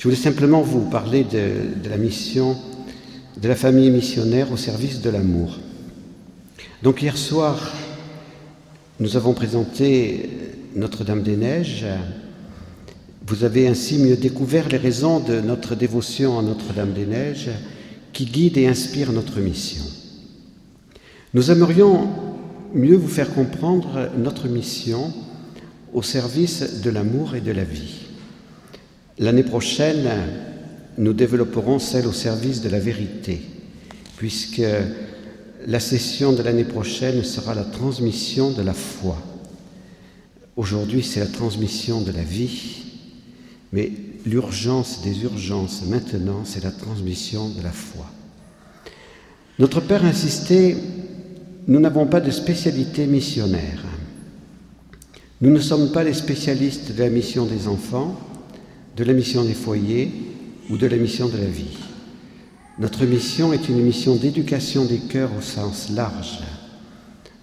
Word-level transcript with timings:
Je 0.00 0.04
voulais 0.04 0.16
simplement 0.16 0.62
vous 0.62 0.88
parler 0.88 1.24
de, 1.24 1.86
la 1.86 1.98
mission 1.98 2.56
de 3.36 3.46
la 3.46 3.54
famille 3.54 3.90
missionnaire 3.90 4.50
au 4.50 4.56
service 4.56 5.02
de 5.02 5.10
l'amour. 5.10 5.58
Donc 6.82 7.02
hier 7.02 7.18
soir, 7.18 7.74
nous 8.98 9.18
avons 9.18 9.34
présenté 9.34 10.30
Notre-Dame-des-Neiges. 10.74 11.84
Vous 13.26 13.44
avez 13.44 13.68
ainsi 13.68 13.98
mieux 13.98 14.16
découvert 14.16 14.70
les 14.70 14.78
raisons 14.78 15.20
de 15.20 15.38
notre 15.42 15.74
dévotion 15.74 16.38
à 16.38 16.42
Notre-Dame-des-Neiges 16.42 17.50
qui 18.14 18.24
guide 18.24 18.56
et 18.56 18.68
inspire 18.68 19.12
notre 19.12 19.38
mission. 19.40 19.84
Nous 21.34 21.50
aimerions 21.50 22.08
mieux 22.72 22.96
vous 22.96 23.06
faire 23.06 23.34
comprendre 23.34 24.08
notre 24.16 24.48
mission 24.48 25.12
au 25.92 26.00
service 26.00 26.80
de 26.80 26.88
l'amour 26.88 27.34
et 27.34 27.42
de 27.42 27.52
la 27.52 27.64
vie. 27.64 27.99
L'année 29.20 29.42
prochaine, 29.42 30.08
nous 30.96 31.12
développerons 31.12 31.78
celle 31.78 32.06
au 32.06 32.12
service 32.12 32.62
de 32.62 32.70
la 32.70 32.78
vérité, 32.78 33.42
puisque 34.16 34.62
la 35.66 35.78
session 35.78 36.32
de 36.32 36.42
l'année 36.42 36.64
prochaine 36.64 37.22
sera 37.22 37.54
la 37.54 37.64
transmission 37.64 38.50
de 38.50 38.62
la 38.62 38.72
foi. 38.72 39.18
Aujourd'hui, 40.56 41.02
c'est 41.02 41.20
la 41.20 41.26
transmission 41.26 42.00
de 42.00 42.12
la 42.12 42.22
vie, 42.22 42.82
mais 43.74 43.92
l'urgence 44.24 45.02
des 45.02 45.22
urgences 45.22 45.82
maintenant, 45.86 46.46
c'est 46.46 46.64
la 46.64 46.70
transmission 46.70 47.50
de 47.50 47.62
la 47.62 47.72
foi. 47.72 48.06
Notre 49.58 49.82
Père 49.82 50.06
insistait, 50.06 50.78
nous 51.68 51.78
n'avons 51.78 52.06
pas 52.06 52.22
de 52.22 52.30
spécialité 52.30 53.06
missionnaire. 53.06 53.84
Nous 55.42 55.50
ne 55.50 55.60
sommes 55.60 55.92
pas 55.92 56.04
les 56.04 56.14
spécialistes 56.14 56.92
de 56.94 57.02
la 57.02 57.10
mission 57.10 57.44
des 57.44 57.68
enfants, 57.68 58.18
de 59.00 59.04
la 59.06 59.14
mission 59.14 59.44
des 59.44 59.54
foyers 59.54 60.12
ou 60.68 60.76
de 60.76 60.86
la 60.86 60.98
mission 60.98 61.26
de 61.26 61.38
la 61.38 61.46
vie. 61.46 61.78
Notre 62.78 63.06
mission 63.06 63.50
est 63.50 63.70
une 63.70 63.80
mission 63.80 64.14
d'éducation 64.14 64.84
des 64.84 64.98
cœurs 64.98 65.30
au 65.38 65.40
sens 65.40 65.88
large. 65.88 66.40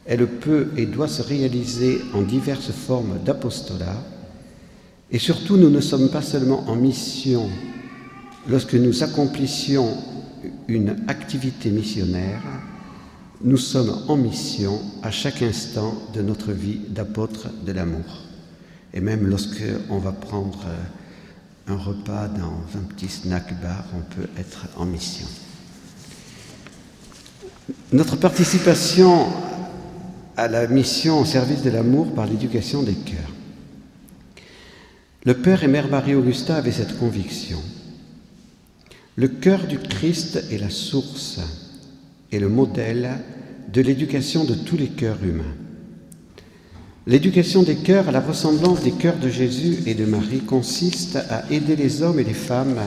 Elle 0.06 0.28
peut 0.28 0.68
et 0.78 0.86
doit 0.86 1.08
se 1.08 1.24
réaliser 1.24 1.98
en 2.14 2.22
diverses 2.22 2.70
formes 2.70 3.18
d'apostolat. 3.26 4.04
Et 5.10 5.18
surtout, 5.18 5.58
nous 5.58 5.72
ne 5.72 5.80
sommes 5.80 6.12
pas 6.12 6.22
seulement 6.22 6.64
en 6.70 6.76
mission 6.76 7.50
lorsque 8.48 8.76
nous 8.76 9.02
accomplissions 9.02 9.98
une 10.68 10.96
activité 11.08 11.72
missionnaire, 11.72 12.44
nous 13.42 13.58
sommes 13.58 13.98
en 14.08 14.16
mission 14.16 14.80
à 15.02 15.10
chaque 15.10 15.42
instant 15.42 15.96
de 16.14 16.22
notre 16.22 16.52
vie 16.52 16.82
d'apôtre 16.90 17.48
de 17.66 17.72
l'amour. 17.72 18.26
Et 18.94 19.02
même 19.02 19.26
lorsque 19.26 19.64
on 19.90 19.98
va 19.98 20.12
prendre 20.12 20.68
un 21.68 21.76
repas 21.76 22.28
dans 22.30 22.80
un 22.80 22.84
petit 22.84 23.10
snack 23.10 23.60
bar, 23.62 23.84
on 23.94 24.16
peut 24.16 24.30
être 24.38 24.68
en 24.78 24.86
mission. 24.86 25.28
Notre 27.92 28.16
participation 28.16 29.28
à 30.38 30.48
la 30.48 30.68
mission 30.68 31.20
au 31.20 31.26
service 31.26 31.64
de 31.64 31.70
l'amour 31.70 32.14
par 32.14 32.26
l'éducation 32.26 32.84
des 32.84 32.94
cœurs. 32.94 33.34
Le 35.26 35.34
Père 35.34 35.64
et 35.64 35.68
Mère 35.68 35.90
Marie-Augusta 35.90 36.56
avaient 36.56 36.72
cette 36.72 36.98
conviction. 36.98 37.62
Le 39.18 39.28
cœur 39.28 39.68
du 39.68 39.80
Christ 39.80 40.40
est 40.52 40.60
la 40.60 40.70
source 40.70 41.40
et 42.32 42.40
le 42.40 42.48
modèle 42.48 43.20
de 43.74 43.82
l'éducation 43.82 44.46
de 44.46 44.54
tous 44.54 44.78
les 44.78 44.90
cœurs 44.90 45.22
humains. 45.24 45.56
L'éducation 47.08 47.64
des 47.64 47.78
cœurs 47.78 48.10
à 48.10 48.12
la 48.12 48.20
ressemblance 48.20 48.84
des 48.84 48.92
cœurs 48.92 49.18
de 49.18 49.30
Jésus 49.30 49.78
et 49.86 49.94
de 49.94 50.04
Marie 50.04 50.42
consiste 50.42 51.16
à 51.16 51.50
aider 51.50 51.78
les 51.78 52.02
hommes 52.02 52.20
et 52.20 52.26
les 52.26 52.34
femmes 52.34 52.82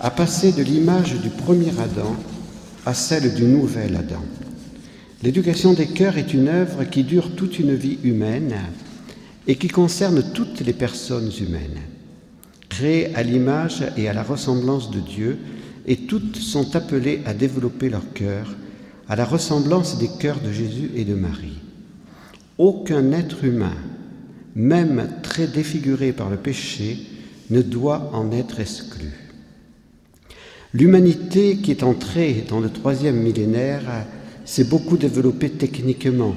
à 0.00 0.10
passer 0.10 0.52
de 0.52 0.62
l'image 0.62 1.20
du 1.20 1.28
premier 1.28 1.68
Adam 1.78 2.16
à 2.86 2.94
celle 2.94 3.34
du 3.34 3.44
nouvel 3.44 3.96
Adam. 3.96 4.24
L'éducation 5.22 5.74
des 5.74 5.88
cœurs 5.88 6.16
est 6.16 6.32
une 6.32 6.48
œuvre 6.48 6.84
qui 6.84 7.04
dure 7.04 7.36
toute 7.36 7.58
une 7.58 7.74
vie 7.74 7.98
humaine 8.02 8.54
et 9.46 9.56
qui 9.56 9.68
concerne 9.68 10.32
toutes 10.32 10.62
les 10.62 10.72
personnes 10.72 11.30
humaines. 11.38 11.82
Créées 12.70 13.14
à 13.14 13.22
l'image 13.22 13.84
et 13.98 14.08
à 14.08 14.14
la 14.14 14.22
ressemblance 14.22 14.90
de 14.90 15.00
Dieu, 15.00 15.38
et 15.86 15.96
toutes 15.96 16.36
sont 16.36 16.76
appelées 16.76 17.20
à 17.26 17.34
développer 17.34 17.90
leur 17.90 18.10
cœur 18.14 18.54
à 19.06 19.16
la 19.16 19.26
ressemblance 19.26 19.98
des 19.98 20.08
cœurs 20.18 20.40
de 20.40 20.50
Jésus 20.50 20.92
et 20.94 21.04
de 21.04 21.14
Marie. 21.14 21.58
Aucun 22.60 23.12
être 23.12 23.44
humain, 23.44 23.72
même 24.54 25.08
très 25.22 25.46
défiguré 25.46 26.12
par 26.12 26.28
le 26.28 26.36
péché, 26.36 26.98
ne 27.48 27.62
doit 27.62 28.10
en 28.12 28.30
être 28.32 28.60
exclu. 28.60 29.08
L'humanité 30.74 31.56
qui 31.56 31.70
est 31.70 31.82
entrée 31.82 32.44
dans 32.50 32.60
le 32.60 32.68
troisième 32.68 33.16
millénaire 33.16 34.04
s'est 34.44 34.68
beaucoup 34.68 34.98
développée 34.98 35.48
techniquement, 35.48 36.34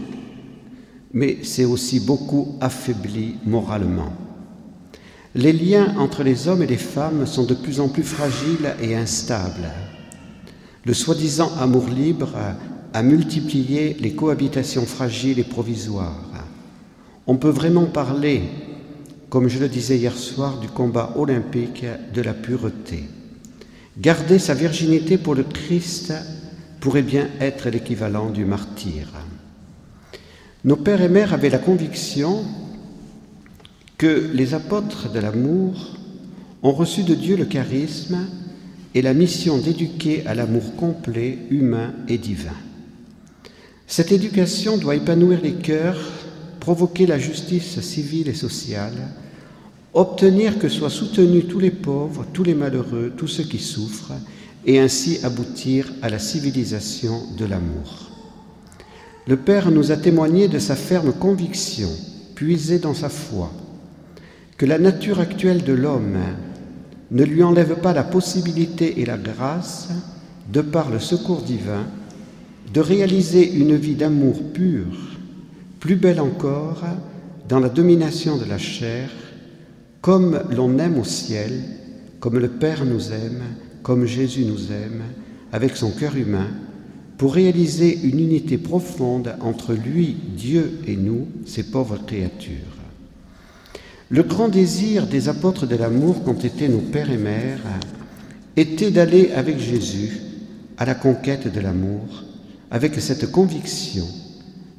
mais 1.11 1.43
s'est 1.43 1.65
aussi 1.65 1.99
beaucoup 1.99 2.55
affaiblie 2.61 3.35
moralement. 3.45 4.13
Les 5.35 5.51
liens 5.51 5.93
entre 5.97 6.23
les 6.23 6.47
hommes 6.47 6.63
et 6.63 6.67
les 6.67 6.77
femmes 6.77 7.25
sont 7.25 7.43
de 7.43 7.53
plus 7.53 7.81
en 7.81 7.89
plus 7.89 8.03
fragiles 8.03 8.73
et 8.81 8.95
instables. 8.95 9.71
Le 10.85 10.93
soi-disant 10.93 11.51
amour 11.59 11.89
libre 11.89 12.37
a 12.93 13.01
multiplié 13.01 13.95
les 13.99 14.13
cohabitations 14.13 14.85
fragiles 14.85 15.39
et 15.39 15.43
provisoires. 15.43 16.29
On 17.25 17.37
peut 17.37 17.49
vraiment 17.49 17.85
parler, 17.85 18.43
comme 19.29 19.47
je 19.47 19.59
le 19.59 19.67
disais 19.67 19.97
hier 19.97 20.15
soir, 20.15 20.59
du 20.59 20.67
combat 20.67 21.13
olympique 21.15 21.85
de 22.13 22.21
la 22.21 22.33
pureté. 22.33 23.05
Garder 23.97 24.39
sa 24.39 24.53
virginité 24.53 25.17
pour 25.17 25.35
le 25.35 25.43
Christ 25.43 26.13
pourrait 26.79 27.01
bien 27.01 27.29
être 27.39 27.69
l'équivalent 27.69 28.29
du 28.29 28.45
martyr. 28.45 29.07
Nos 30.63 30.75
pères 30.75 31.01
et 31.01 31.09
mères 31.09 31.33
avaient 31.33 31.49
la 31.49 31.59
conviction 31.59 32.43
que 33.97 34.29
les 34.33 34.53
apôtres 34.53 35.11
de 35.11 35.19
l'amour 35.19 35.97
ont 36.61 36.71
reçu 36.71 37.03
de 37.03 37.15
Dieu 37.15 37.35
le 37.35 37.45
charisme 37.45 38.27
et 38.95 39.01
la 39.01 39.13
mission 39.13 39.57
d'éduquer 39.57 40.25
à 40.25 40.35
l'amour 40.35 40.75
complet, 40.75 41.39
humain 41.49 41.93
et 42.07 42.17
divin. 42.17 42.53
Cette 43.87 44.11
éducation 44.11 44.77
doit 44.77 44.95
épanouir 44.95 45.39
les 45.41 45.53
cœurs, 45.53 45.99
provoquer 46.59 47.05
la 47.05 47.19
justice 47.19 47.79
civile 47.81 48.29
et 48.29 48.33
sociale, 48.33 48.97
obtenir 49.93 50.57
que 50.57 50.69
soient 50.69 50.89
soutenus 50.89 51.47
tous 51.47 51.59
les 51.59 51.71
pauvres, 51.71 52.25
tous 52.33 52.43
les 52.43 52.55
malheureux, 52.55 53.13
tous 53.15 53.27
ceux 53.27 53.43
qui 53.43 53.59
souffrent, 53.59 54.13
et 54.65 54.79
ainsi 54.79 55.19
aboutir 55.23 55.91
à 56.01 56.09
la 56.09 56.19
civilisation 56.19 57.21
de 57.37 57.45
l'amour. 57.45 58.09
Le 59.27 59.37
Père 59.37 59.71
nous 59.71 59.91
a 59.91 59.97
témoigné 59.97 60.47
de 60.47 60.59
sa 60.59 60.75
ferme 60.75 61.13
conviction, 61.13 61.89
puisée 62.35 62.79
dans 62.79 62.93
sa 62.93 63.09
foi, 63.09 63.51
que 64.57 64.65
la 64.65 64.79
nature 64.79 65.19
actuelle 65.19 65.63
de 65.63 65.73
l'homme 65.73 66.17
ne 67.11 67.23
lui 67.23 67.43
enlève 67.43 67.75
pas 67.75 67.93
la 67.93 68.03
possibilité 68.03 69.01
et 69.01 69.05
la 69.05 69.17
grâce, 69.17 69.89
de 70.51 70.61
par 70.61 70.89
le 70.89 70.99
secours 70.99 71.41
divin, 71.41 71.85
de 72.73 72.81
réaliser 72.81 73.53
une 73.53 73.75
vie 73.75 73.93
d'amour 73.93 74.41
pur, 74.51 74.87
plus 75.79 75.95
belle 75.95 76.19
encore, 76.19 76.81
dans 77.47 77.59
la 77.59 77.69
domination 77.69 78.37
de 78.37 78.45
la 78.45 78.57
chair, 78.57 79.09
comme 80.01 80.41
l'on 80.49 80.79
aime 80.79 80.97
au 80.97 81.03
ciel, 81.03 81.51
comme 82.19 82.39
le 82.39 82.47
Père 82.47 82.83
nous 82.83 83.11
aime, 83.11 83.43
comme 83.83 84.07
Jésus 84.07 84.45
nous 84.45 84.71
aime, 84.71 85.03
avec 85.51 85.75
son 85.75 85.91
cœur 85.91 86.15
humain, 86.15 86.47
pour 87.19 87.35
réaliser 87.35 87.99
une 88.05 88.19
unité 88.19 88.57
profonde 88.57 89.35
entre 89.41 89.73
lui, 89.73 90.15
Dieu 90.35 90.79
et 90.87 90.95
nous, 90.95 91.27
ces 91.45 91.63
pauvres 91.63 91.99
créatures. 92.07 92.57
Le 94.09 94.23
grand 94.23 94.49
désir 94.49 95.05
des 95.05 95.29
apôtres 95.29 95.67
de 95.67 95.75
l'amour 95.75 96.23
qu'ont 96.23 96.33
été 96.33 96.67
nos 96.69 96.79
pères 96.79 97.11
et 97.11 97.17
mères 97.17 97.61
était 98.57 98.89
d'aller 98.89 99.31
avec 99.31 99.59
Jésus 99.59 100.21
à 100.77 100.85
la 100.85 100.95
conquête 100.95 101.53
de 101.53 101.59
l'amour, 101.59 102.23
avec 102.73 102.95
cette 102.95 103.31
conviction, 103.31 104.07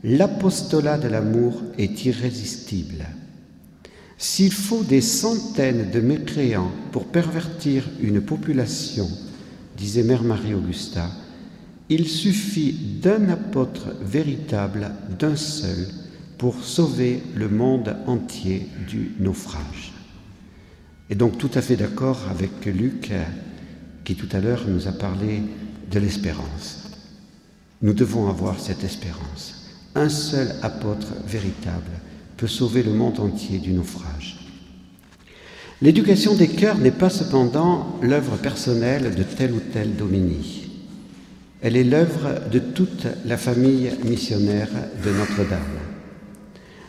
l'apostolat 0.03 0.99
de 0.99 1.07
l'amour 1.07 1.63
est 1.79 2.05
irrésistible. 2.05 3.07
S'il 4.19 4.53
faut 4.53 4.83
des 4.83 5.01
centaines 5.01 5.93
de 5.93 6.01
mécréants 6.01 6.73
pour 6.91 7.07
pervertir 7.07 7.89
une 8.01 8.21
population, 8.21 9.09
disait 9.77 10.03
Mère 10.03 10.25
Marie-Augusta, 10.25 11.09
il 11.89 12.09
suffit 12.09 12.73
d'un 13.01 13.29
apôtre 13.29 13.95
véritable, 14.03 14.91
d'un 15.17 15.37
seul, 15.37 15.87
pour 16.37 16.65
sauver 16.65 17.23
le 17.37 17.49
monde 17.49 17.95
entier 18.09 18.67
du 18.89 19.13
naufrage. 19.21 19.93
Et 21.11 21.15
donc 21.15 21.39
tout 21.39 21.51
à 21.55 21.63
fait 21.63 21.77
d'accord 21.77 22.23
avec 22.29 22.65
Luc, 22.67 23.13
qui 24.05 24.17
tout 24.17 24.29
à 24.33 24.41
l'heure 24.41 24.65
nous 24.67 24.89
a 24.89 24.93
parlé 24.93 25.43
de 25.93 25.99
l'espérance. 26.01 26.84
Nous 27.83 27.93
devons 27.93 28.29
avoir 28.29 28.59
cette 28.61 28.85
espérance. 28.85 29.67
Un 29.95 30.09
seul 30.09 30.55
apôtre 30.63 31.09
véritable 31.27 31.91
peut 32.37 32.47
sauver 32.47 32.83
le 32.83 32.93
monde 32.93 33.21
entier 33.21 33.59
du 33.59 33.73
naufrage. 33.73 34.39
L'éducation 35.83 36.35
des 36.35 36.49
cœurs 36.49 36.79
n'est 36.79 36.91
pas 36.91 37.11
cependant 37.11 37.99
l'œuvre 38.01 38.37
personnelle 38.37 39.15
de 39.15 39.23
tel 39.23 39.53
ou 39.53 39.61
tel 39.73 39.97
domini. 39.97 40.71
Elle 41.63 41.77
est 41.77 41.85
l'œuvre 41.85 42.49
de 42.51 42.59
toute 42.59 43.07
la 43.25 43.37
famille 43.37 43.91
missionnaire 44.05 44.69
de 45.05 45.11
Notre-Dame. 45.11 45.61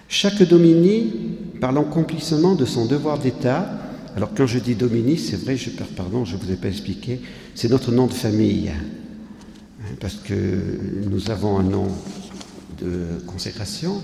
Chaque 0.07 0.43
domini, 0.43 1.11
par 1.59 1.71
l'accomplissement 1.71 2.55
de 2.55 2.65
son 2.65 2.85
devoir 2.85 3.19
d'État, 3.19 3.69
alors 4.15 4.31
quand 4.35 4.47
je 4.47 4.59
dis 4.59 4.75
domini, 4.75 5.17
c'est 5.17 5.41
vrai, 5.41 5.57
je, 5.57 5.71
pardon, 5.95 6.25
je 6.25 6.35
ne 6.35 6.41
vous 6.41 6.51
ai 6.51 6.55
pas 6.55 6.67
expliqué, 6.67 7.21
c'est 7.53 7.69
notre 7.69 7.91
nom 7.91 8.07
de 8.07 8.13
famille, 8.13 8.71
parce 10.00 10.15
que 10.15 10.80
nous 11.09 11.30
avons 11.30 11.59
un 11.59 11.63
nom 11.63 11.88
de 12.80 13.21
consécration, 13.25 14.01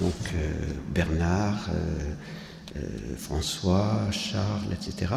donc 0.00 0.12
euh, 0.34 0.52
Bernard, 0.94 1.68
euh, 1.70 2.76
euh, 2.76 2.80
François, 3.16 4.08
Charles, 4.10 4.72
etc. 4.72 5.12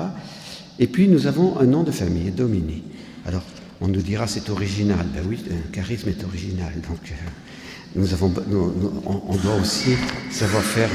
Et 0.80 0.88
puis 0.88 1.07
nous 1.07 1.28
avons 1.28 1.57
un 1.60 1.66
nom 1.66 1.84
de 1.84 1.92
famille, 1.92 2.31
Domini. 2.31 2.84
Alors 3.25 3.44
on 3.81 3.88
nous 3.88 4.01
dira 4.01 4.28
c'est 4.28 4.50
original, 4.50 5.06
ben 5.13 5.24
oui, 5.28 5.44
un 5.50 5.72
charisme 5.72 6.10
est 6.10 6.24
original, 6.24 6.74
donc 6.88 7.13
nous 7.95 8.13
avons, 8.13 8.33
on 9.06 9.36
doit 9.38 9.56
aussi 9.56 9.92
savoir 10.30 10.62
faire 10.62 10.90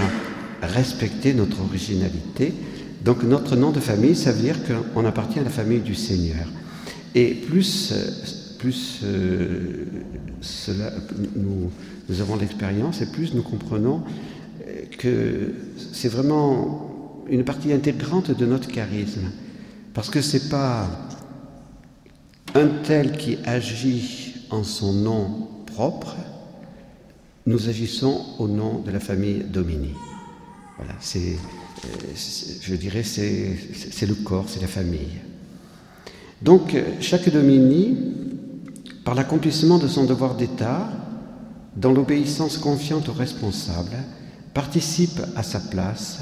respecter 0.62 1.34
notre 1.34 1.60
originalité. 1.62 2.52
Donc 3.04 3.24
notre 3.24 3.56
nom 3.56 3.70
de 3.70 3.80
famille, 3.80 4.14
ça 4.14 4.30
veut 4.30 4.42
dire 4.42 4.58
qu'on 4.64 5.04
appartient 5.04 5.40
à 5.40 5.42
la 5.42 5.50
famille 5.50 5.80
du 5.80 5.94
Seigneur. 5.94 6.46
Et 7.14 7.34
plus, 7.34 7.92
plus 8.62 9.00
euh, 9.02 9.86
cela, 10.40 10.92
nous, 11.34 12.20
avons 12.20 12.36
l'expérience 12.36 13.02
et 13.02 13.06
plus 13.06 13.34
nous 13.34 13.42
comprenons 13.42 14.04
euh, 14.60 14.82
que 14.98 15.52
c'est 15.92 16.08
vraiment 16.08 17.24
une 17.28 17.42
partie 17.42 17.72
intégrante 17.72 18.30
de 18.30 18.46
notre 18.46 18.68
charisme. 18.68 19.32
Parce 19.94 20.10
que 20.10 20.20
ce 20.20 20.36
n'est 20.36 20.48
pas 20.48 20.88
un 22.54 22.68
tel 22.84 23.16
qui 23.16 23.36
agit 23.44 24.46
en 24.50 24.62
son 24.62 24.92
nom 24.92 25.48
propre, 25.66 26.14
nous 27.46 27.68
agissons 27.68 28.24
au 28.38 28.46
nom 28.46 28.78
de 28.78 28.92
la 28.92 29.00
famille 29.00 29.40
Domini. 29.40 29.94
Voilà, 30.76 30.94
c'est, 31.00 31.36
euh, 31.84 31.88
je 32.60 32.74
dirais, 32.76 33.02
c'est 33.02 34.06
le 34.06 34.14
corps, 34.14 34.48
c'est 34.48 34.60
la 34.60 34.68
famille. 34.68 35.18
Donc, 36.42 36.76
chaque 37.00 37.28
Domini, 37.28 37.96
par 39.04 39.14
l'accomplissement 39.14 39.78
de 39.78 39.88
son 39.88 40.04
devoir 40.04 40.36
d'État, 40.36 40.88
dans 41.76 41.92
l'obéissance 41.92 42.58
confiante 42.58 43.08
aux 43.08 43.14
responsables, 43.14 43.96
participe 44.54 45.20
à 45.34 45.42
sa 45.42 45.60
place 45.60 46.20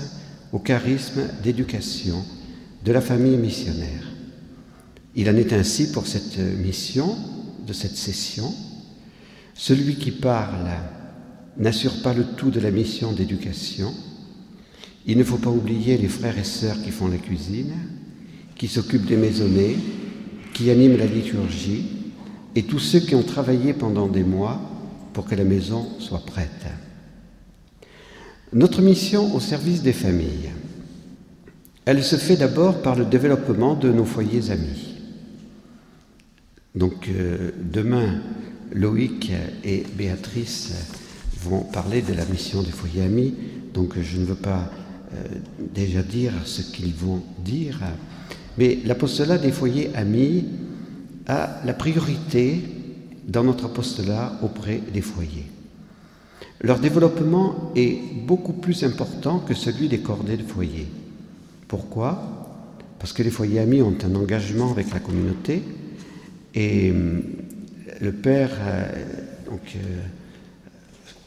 au 0.52 0.58
charisme 0.58 1.22
d'éducation 1.42 2.24
de 2.84 2.92
la 2.92 3.00
famille 3.00 3.36
missionnaire. 3.36 4.04
Il 5.14 5.28
en 5.28 5.36
est 5.36 5.52
ainsi 5.52 5.92
pour 5.92 6.06
cette 6.06 6.38
mission 6.38 7.16
de 7.66 7.72
cette 7.72 7.96
session. 7.96 8.52
Celui 9.54 9.96
qui 9.96 10.12
parle 10.12 10.70
n'assure 11.58 12.00
pas 12.02 12.14
le 12.14 12.24
tout 12.24 12.50
de 12.50 12.60
la 12.60 12.70
mission 12.70 13.12
d'éducation. 13.12 13.92
Il 15.06 15.18
ne 15.18 15.24
faut 15.24 15.38
pas 15.38 15.50
oublier 15.50 15.98
les 15.98 16.08
frères 16.08 16.38
et 16.38 16.44
sœurs 16.44 16.80
qui 16.82 16.90
font 16.90 17.08
la 17.08 17.18
cuisine, 17.18 17.72
qui 18.56 18.68
s'occupent 18.68 19.06
des 19.06 19.16
maisonnées, 19.16 19.76
qui 20.54 20.70
animent 20.70 20.96
la 20.96 21.06
liturgie, 21.06 21.99
et 22.60 22.64
tous 22.64 22.78
ceux 22.78 23.00
qui 23.00 23.14
ont 23.14 23.22
travaillé 23.22 23.72
pendant 23.72 24.06
des 24.06 24.22
mois 24.22 24.60
pour 25.14 25.24
que 25.24 25.34
la 25.34 25.44
maison 25.44 25.88
soit 25.98 26.26
prête. 26.26 26.66
Notre 28.52 28.82
mission 28.82 29.34
au 29.34 29.40
service 29.40 29.80
des 29.80 29.94
familles, 29.94 30.50
elle 31.86 32.04
se 32.04 32.16
fait 32.16 32.36
d'abord 32.36 32.82
par 32.82 32.96
le 32.96 33.06
développement 33.06 33.76
de 33.76 33.90
nos 33.90 34.04
foyers 34.04 34.50
amis. 34.50 34.94
Donc 36.74 37.08
euh, 37.08 37.52
demain, 37.72 38.20
Loïc 38.74 39.32
et 39.64 39.84
Béatrice 39.96 40.74
vont 41.40 41.60
parler 41.60 42.02
de 42.02 42.12
la 42.12 42.26
mission 42.26 42.62
des 42.62 42.72
foyers 42.72 43.04
amis, 43.04 43.34
donc 43.72 43.94
je 43.98 44.18
ne 44.18 44.26
veux 44.26 44.34
pas 44.34 44.70
euh, 45.14 45.16
déjà 45.74 46.02
dire 46.02 46.34
ce 46.44 46.60
qu'ils 46.60 46.92
vont 46.92 47.22
dire, 47.42 47.80
mais 48.58 48.80
l'apostolat 48.84 49.38
des 49.38 49.50
foyers 49.50 49.90
amis 49.94 50.44
la 51.64 51.74
priorité 51.74 52.60
dans 53.26 53.44
notre 53.44 53.66
apostolat 53.66 54.38
auprès 54.42 54.80
des 54.92 55.00
foyers. 55.00 55.46
Leur 56.62 56.78
développement 56.78 57.72
est 57.74 57.98
beaucoup 58.26 58.52
plus 58.52 58.84
important 58.84 59.38
que 59.38 59.54
celui 59.54 59.88
des 59.88 60.00
cordées 60.00 60.36
de 60.36 60.42
foyer. 60.42 60.86
Pourquoi? 61.68 62.40
Parce 62.98 63.12
que 63.12 63.22
les 63.22 63.30
foyers 63.30 63.60
amis 63.60 63.80
ont 63.80 63.96
un 64.04 64.14
engagement 64.14 64.70
avec 64.70 64.92
la 64.92 64.98
communauté 64.98 65.62
et 66.54 66.90
euh, 66.90 67.20
le 68.00 68.12
Père, 68.12 68.50
euh, 68.60 68.88
euh, 69.50 70.02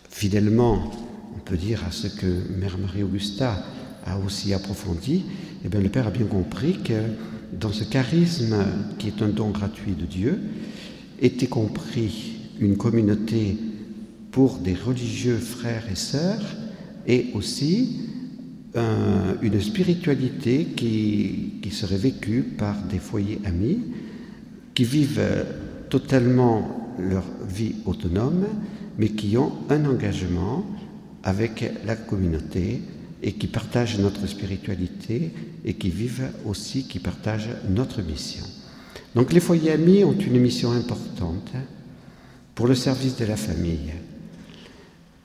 fidèlement, 0.09 0.91
on 1.35 1.39
peut 1.39 1.57
dire 1.57 1.83
à 1.87 1.91
ce 1.91 2.07
que 2.07 2.27
Mère 2.57 2.77
Marie-Augusta 2.77 3.63
a 4.05 4.19
aussi 4.19 4.53
approfondi, 4.53 5.25
eh 5.63 5.69
bien, 5.69 5.79
le 5.79 5.89
Père 5.89 6.07
a 6.07 6.11
bien 6.11 6.25
compris 6.25 6.79
que 6.83 7.01
dans 7.59 7.71
ce 7.71 7.83
charisme 7.83 8.55
qui 8.97 9.07
est 9.07 9.21
un 9.21 9.29
don 9.29 9.49
gratuit 9.49 9.93
de 9.93 10.05
Dieu, 10.05 10.39
était 11.21 11.47
compris 11.47 12.33
une 12.59 12.77
communauté 12.77 13.57
pour 14.31 14.57
des 14.57 14.73
religieux 14.73 15.37
frères 15.37 15.85
et 15.91 15.95
sœurs 15.95 16.55
et 17.07 17.27
aussi 17.33 17.99
une 18.75 19.61
spiritualité 19.61 20.65
qui, 20.75 21.53
qui, 21.61 21.69
serait 21.69 21.97
vécue 21.97 22.41
par 22.41 22.81
des 22.83 22.97
foyers 22.97 23.39
amis 23.45 23.79
qui 24.73 24.83
vivent 24.83 25.45
totalement 25.89 26.95
leur 26.97 27.23
vie 27.47 27.75
autonome 27.85 28.45
mais 28.97 29.09
qui 29.09 29.37
ont 29.37 29.51
un 29.69 29.85
engagement 29.85 30.65
avec 31.23 31.71
la 31.85 31.95
communauté 31.95 32.81
et 33.23 33.31
qui 33.31 33.47
partagent 33.47 33.97
notre 33.99 34.27
spiritualité 34.27 35.31
et 35.63 35.73
qui 35.75 35.89
vivent 35.89 36.29
aussi, 36.45 36.83
qui 36.83 36.99
partagent 36.99 37.49
notre 37.69 38.01
mission. 38.01 38.43
Donc 39.15 39.31
les 39.31 39.39
foyers 39.39 39.71
amis 39.71 40.03
ont 40.03 40.17
une 40.17 40.39
mission 40.39 40.73
importante 40.73 41.51
pour 42.53 42.67
le 42.67 42.75
service 42.75 43.15
de 43.15 43.25
la 43.25 43.37
famille. 43.37 43.93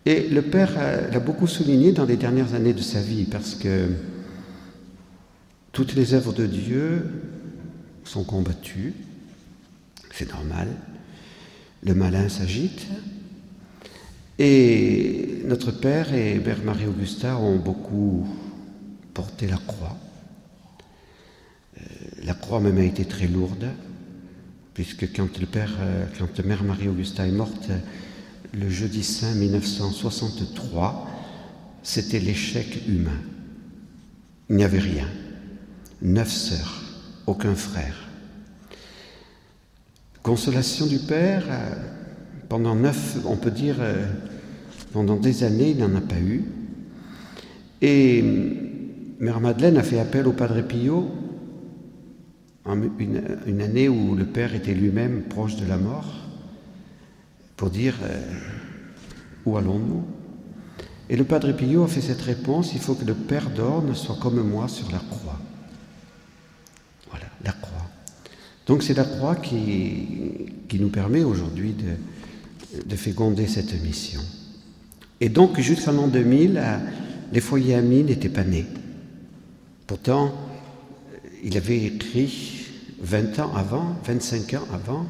Et 0.06 0.28
le 0.28 0.42
Père 0.42 0.72
l'a 1.12 1.20
beaucoup 1.20 1.48
souligné 1.48 1.90
dans 1.90 2.06
les 2.06 2.16
dernières 2.16 2.54
années 2.54 2.72
de 2.72 2.80
sa 2.80 3.00
vie 3.00 3.24
parce 3.24 3.56
que 3.56 3.88
toutes 5.72 5.94
les 5.94 6.14
œuvres 6.14 6.32
de 6.32 6.46
Dieu 6.46 7.04
sont 8.04 8.24
combattues, 8.24 8.94
c'est 10.12 10.32
normal, 10.32 10.68
le 11.82 11.94
malin 11.94 12.28
s'agite, 12.28 12.86
et 14.38 15.42
notre 15.44 15.72
Père 15.72 16.14
et 16.14 16.38
Mère 16.38 16.62
Marie-Augusta 16.62 17.36
ont 17.38 17.56
beaucoup 17.56 18.26
porté 19.14 19.46
la 19.46 19.56
croix. 19.56 19.96
Euh, 21.78 21.84
la 22.24 22.34
croix 22.34 22.60
même 22.60 22.78
a 22.78 22.84
été 22.84 23.04
très 23.04 23.26
lourde, 23.26 23.68
puisque 24.74 25.12
quand 25.14 25.38
le 25.40 25.46
Père, 25.46 25.74
euh, 25.80 26.06
quand 26.18 26.44
Mère 26.44 26.62
Marie-Augusta 26.62 27.26
est 27.26 27.32
morte 27.32 27.68
le 28.54 28.68
jeudi 28.70 29.04
saint 29.04 29.34
1963, 29.34 31.06
c'était 31.82 32.20
l'échec 32.20 32.86
humain. 32.86 33.20
Il 34.48 34.56
n'y 34.56 34.64
avait 34.64 34.78
rien. 34.78 35.08
Neuf 36.00 36.30
sœurs, 36.30 36.82
aucun 37.26 37.54
frère. 37.54 38.08
Consolation 40.22 40.86
du 40.86 40.98
Père, 40.98 41.44
euh, 41.48 41.74
pendant 42.48 42.74
neuf, 42.74 43.18
on 43.26 43.36
peut 43.36 43.50
dire, 43.50 43.76
euh, 43.80 44.06
pendant 44.92 45.16
des 45.16 45.44
années, 45.44 45.70
il 45.70 45.78
n'en 45.78 45.94
a 45.94 46.00
pas 46.00 46.18
eu. 46.18 46.44
Et 47.82 48.22
Mère 49.20 49.40
Madeleine 49.40 49.76
a 49.76 49.82
fait 49.82 50.00
appel 50.00 50.26
au 50.26 50.32
Padre 50.32 50.62
Pio 50.62 51.10
une, 53.46 53.62
année 53.62 53.88
où 53.88 54.14
le 54.14 54.26
Père 54.26 54.54
était 54.54 54.74
lui-même 54.74 55.22
proche 55.22 55.56
de 55.56 55.66
la 55.66 55.78
mort 55.78 56.12
pour 57.56 57.70
dire 57.70 57.94
euh, 58.02 58.20
où 59.46 59.56
allons-nous? 59.56 60.04
Et 61.08 61.16
le 61.16 61.24
Padre 61.24 61.52
Pio 61.52 61.84
a 61.84 61.88
fait 61.88 62.02
cette 62.02 62.20
réponse 62.20 62.74
il 62.74 62.80
faut 62.80 62.94
que 62.94 63.06
le 63.06 63.14
Père 63.14 63.48
d'Orne 63.50 63.94
soit 63.94 64.18
comme 64.20 64.42
moi 64.46 64.68
sur 64.68 64.90
la 64.90 64.98
croix. 64.98 65.38
Voilà, 67.08 67.26
la 67.42 67.52
croix. 67.52 67.86
Donc 68.66 68.82
c'est 68.82 68.94
la 68.94 69.04
croix 69.04 69.36
qui 69.36 70.52
nous 70.78 70.90
permet 70.90 71.24
aujourd'hui 71.24 71.72
de, 71.72 71.94
de 72.86 72.96
féconder 72.96 73.46
cette 73.46 73.80
mission. 73.82 74.20
Et 75.20 75.28
donc, 75.28 75.58
jusqu'en 75.60 75.92
l'an 75.92 76.08
2000, 76.08 76.62
les 77.32 77.40
foyers 77.40 77.74
amis 77.74 78.02
n'étaient 78.04 78.28
pas 78.28 78.44
nés. 78.44 78.66
Pourtant, 79.86 80.34
il 81.42 81.56
avait 81.56 81.84
écrit 81.84 82.66
20 83.00 83.38
ans 83.40 83.54
avant, 83.54 83.96
25 84.04 84.54
ans 84.54 84.68
avant, 84.72 85.06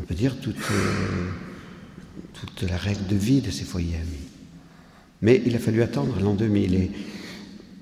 on 0.00 0.04
peut 0.04 0.14
dire 0.14 0.38
toute, 0.40 0.56
euh, 0.70 1.28
toute 2.34 2.68
la 2.68 2.76
règle 2.76 3.06
de 3.06 3.16
vie 3.16 3.40
de 3.40 3.50
ces 3.50 3.64
foyers 3.64 3.96
amis. 3.96 4.28
Mais 5.22 5.42
il 5.46 5.56
a 5.56 5.58
fallu 5.58 5.82
attendre 5.82 6.20
l'an 6.20 6.34
2000. 6.34 6.74
Et 6.74 6.90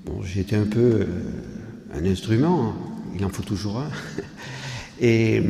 bon, 0.05 0.23
j'ai 0.23 0.41
été 0.41 0.55
un 0.55 0.65
peu 0.65 0.79
euh, 0.79 1.05
un 1.93 2.05
instrument, 2.05 2.69
hein. 2.69 2.75
il 3.17 3.25
en 3.25 3.29
faut 3.29 3.43
toujours 3.43 3.79
un. 3.79 3.89
Et 5.01 5.41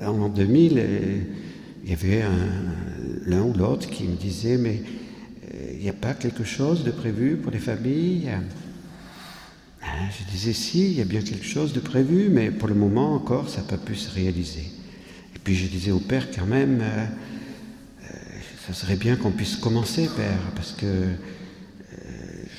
en 0.00 0.30
2000, 0.30 0.82
il 1.84 1.90
y 1.90 1.92
avait 1.92 2.22
l'un 3.24 3.42
ou 3.42 3.52
l'autre 3.52 3.88
qui 3.88 4.04
me 4.04 4.16
disait, 4.16 4.56
mais 4.56 4.82
il 5.72 5.80
n'y 5.80 5.88
a 5.88 5.94
pas 5.94 6.14
quelque 6.14 6.44
chose 6.44 6.84
de 6.84 6.90
prévu 6.90 7.36
pour 7.36 7.52
les 7.52 7.58
familles? 7.58 8.30
Ah, 9.82 9.86
Je 10.10 10.30
disais, 10.30 10.52
si, 10.52 10.90
il 10.90 10.98
y 10.98 11.00
a 11.00 11.04
bien 11.04 11.22
quelque 11.22 11.46
chose 11.46 11.72
de 11.72 11.80
prévu, 11.80 12.28
mais 12.30 12.50
pour 12.50 12.68
le 12.68 12.74
moment 12.74 13.14
encore, 13.14 13.48
ça 13.48 13.58
n'a 13.58 13.66
pas 13.66 13.76
pu 13.76 13.94
se 13.94 14.10
réaliser. 14.10 14.64
Et 15.34 15.38
puis 15.42 15.54
je 15.54 15.66
disais 15.66 15.90
au 15.90 16.00
père 16.00 16.28
quand 16.30 16.46
même, 16.46 16.82
ça 18.66 18.72
serait 18.72 18.96
bien 18.96 19.16
qu'on 19.16 19.30
puisse 19.30 19.56
commencer, 19.56 20.08
Père, 20.16 20.38
parce 20.54 20.72
que 20.72 20.86
euh, 20.86 21.06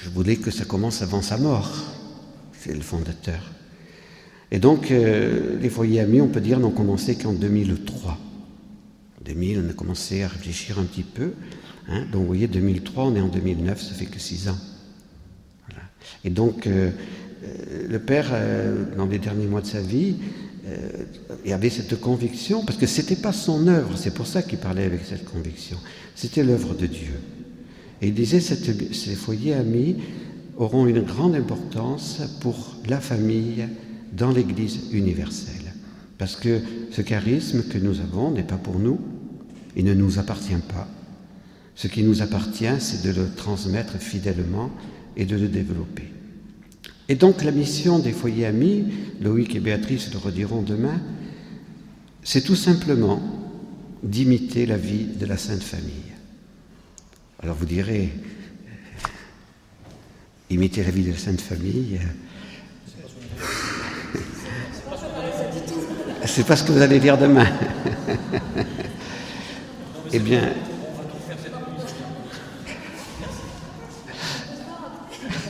je 0.04 0.10
voulais 0.12 0.36
que 0.36 0.52
ça 0.52 0.64
commence 0.64 1.02
avant 1.02 1.24
sa 1.24 1.38
mort. 1.38 1.72
C'est 2.54 2.76
le 2.76 2.82
fondateur. 2.82 3.42
Et 4.52 4.60
donc, 4.60 4.92
euh, 4.92 5.58
les 5.60 5.70
foyers 5.70 6.02
amis, 6.02 6.22
on 6.22 6.28
peut 6.28 6.42
dire, 6.42 6.60
n'ont 6.60 6.70
commencé 6.70 7.16
qu'en 7.16 7.34
2003. 7.34 8.20
2000, 9.26 9.64
on 9.66 9.70
a 9.70 9.74
commencé 9.74 10.24
à 10.24 10.28
réfléchir 10.28 10.80
un 10.80 10.84
petit 10.84 11.04
peu. 11.04 11.34
Hein. 11.90 12.06
Donc, 12.12 12.22
vous 12.22 12.28
voyez, 12.28 12.48
2003, 12.48 13.06
on 13.06 13.16
est 13.16 13.22
en 13.22 13.28
2009, 13.28 13.82
ça 13.82 13.94
fait 13.94 14.06
que 14.06 14.20
six 14.20 14.50
ans. 14.50 14.58
Et 16.24 16.30
donc, 16.30 16.68
euh, 16.68 16.92
le 17.88 18.00
Père, 18.00 18.32
dans 18.98 19.06
les 19.06 19.20
derniers 19.20 19.48
mois 19.48 19.62
de 19.62 19.68
sa 19.68 19.82
vie, 19.82 20.16
il 21.46 21.54
avait 21.54 21.70
cette 21.70 22.00
conviction, 22.00 22.66
parce 22.66 22.78
que 22.80 22.88
ce 22.88 23.02
n'était 23.02 23.16
pas 23.16 23.34
son 23.34 23.68
œuvre, 23.68 23.98
c'est 23.98 24.14
pour 24.14 24.26
ça 24.26 24.42
qu'il 24.42 24.58
parlait 24.58 24.86
avec 24.86 25.02
cette 25.08 25.26
conviction, 25.26 25.78
c'était 26.16 26.44
l'œuvre 26.44 26.74
de 26.74 26.88
Dieu. 26.88 27.14
Et 28.02 28.08
il 28.08 28.14
disait, 28.14 28.40
ces 28.40 29.16
foyers 29.16 29.54
amis 29.54 29.98
auront 30.58 30.88
une 30.88 31.02
grande 31.02 31.36
importance 31.36 32.22
pour 32.42 32.78
la 32.88 33.00
famille 33.00 33.68
dans 34.14 34.32
l'Église 34.32 34.92
universelle. 34.92 35.74
Parce 36.18 36.36
que 36.36 36.62
ce 36.92 37.02
charisme 37.02 37.64
que 37.64 37.78
nous 37.78 38.00
avons 38.00 38.32
n'est 38.32 38.44
pas 38.44 38.58
pour 38.58 38.80
nous, 38.80 39.00
il 39.76 39.86
ne 39.86 39.94
nous 39.94 40.20
appartient 40.20 40.54
pas. 40.70 40.88
Ce 41.76 41.88
qui 41.88 42.04
nous 42.04 42.22
appartient, 42.22 42.80
c'est 42.80 43.04
de 43.04 43.12
le 43.12 43.30
transmettre 43.36 43.98
fidèlement 43.98 44.72
et 45.18 45.26
de 45.26 45.36
le 45.36 45.50
développer. 45.50 46.12
Et 47.08 47.16
donc 47.16 47.44
la 47.44 47.52
mission 47.52 48.00
des 48.00 48.14
foyers 48.14 48.46
amis, 48.46 48.86
Loïc 49.22 49.56
et 49.56 49.60
Béatrice 49.60 50.12
le 50.12 50.18
rediront 50.18 50.62
demain, 50.62 51.00
c'est 52.24 52.42
tout 52.42 52.56
simplement 52.56 53.22
d'imiter 54.02 54.66
la 54.66 54.78
vie 54.78 55.06
de 55.06 55.26
la 55.26 55.38
Sainte 55.38 55.64
Famille. 55.64 55.92
Alors 57.44 57.56
vous 57.56 57.66
direz, 57.66 58.12
imiter 60.50 60.84
la 60.84 60.92
vie 60.92 61.04
de 61.04 61.12
la 61.12 61.18
Sainte 61.18 61.42
Famille, 61.42 62.00
c'est 66.26 66.48
pas 66.48 66.56
ce 66.56 66.64
que 66.64 66.72
vous 66.72 66.82
allez 66.82 67.00
dire 67.00 67.18
demain. 67.18 67.46
eh 70.16 70.20
bien, 70.20 70.54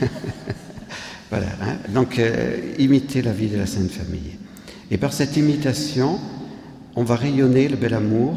voilà. 1.30 1.46
Hein. 1.62 1.76
Donc, 1.90 2.18
euh, 2.18 2.74
imiter 2.78 3.22
la 3.22 3.32
vie 3.32 3.46
de 3.48 3.56
la 3.56 3.66
Sainte 3.66 3.92
Famille. 3.92 4.38
Et 4.90 4.98
par 4.98 5.12
cette 5.12 5.36
imitation, 5.36 6.18
on 6.96 7.04
va 7.04 7.14
rayonner 7.14 7.68
le 7.68 7.76
bel 7.76 7.94
amour, 7.94 8.36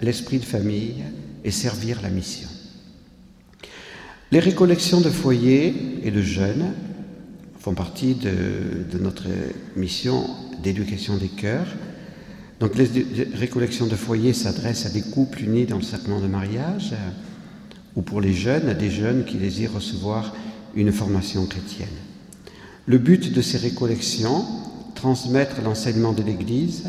l'esprit 0.00 0.38
de 0.38 0.46
famille 0.46 1.04
et 1.44 1.50
servir 1.50 2.00
la 2.02 2.08
mission. 2.08 2.48
Les 4.32 4.40
récollections 4.40 5.02
de 5.02 5.10
foyers 5.10 5.74
et 6.02 6.10
de 6.10 6.22
jeunes 6.22 6.72
font 7.60 7.74
partie 7.74 8.14
de, 8.14 8.98
notre 8.98 9.26
mission 9.76 10.24
d'éducation 10.62 11.16
des 11.16 11.28
cœurs. 11.28 11.68
Donc 12.60 12.76
les 12.76 12.88
récollections 13.34 13.86
de 13.86 13.96
foyers 13.96 14.32
s'adressent 14.32 14.86
à 14.86 14.90
des 14.90 15.02
couples 15.02 15.42
unis 15.42 15.66
dans 15.66 15.76
le 15.76 15.82
sacrement 15.82 16.20
de 16.20 16.26
mariage 16.26 16.94
ou 17.96 18.02
pour 18.02 18.20
les 18.20 18.32
jeunes, 18.32 18.68
à 18.68 18.74
des 18.74 18.90
jeunes 18.90 19.24
qui 19.24 19.36
désirent 19.36 19.74
recevoir 19.74 20.34
une 20.74 20.92
formation 20.92 21.46
chrétienne. 21.46 21.88
Le 22.86 22.98
but 22.98 23.32
de 23.32 23.42
ces 23.42 23.58
récollections, 23.58 24.44
transmettre 24.94 25.60
l'enseignement 25.62 26.12
de 26.12 26.22
l'Église, 26.22 26.84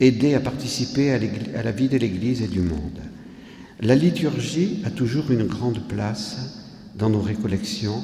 aider 0.00 0.34
à 0.34 0.40
participer 0.40 1.12
à, 1.12 1.62
la 1.62 1.72
vie 1.72 1.88
de 1.88 1.96
l'Église 1.96 2.42
et 2.42 2.48
du 2.48 2.60
monde. 2.60 3.00
La 3.80 3.94
liturgie 3.94 4.80
a 4.84 4.90
toujours 4.90 5.30
une 5.30 5.44
grande 5.44 5.86
place 5.88 6.36
dans 6.96 7.10
nos 7.10 7.20
récollections 7.20 8.02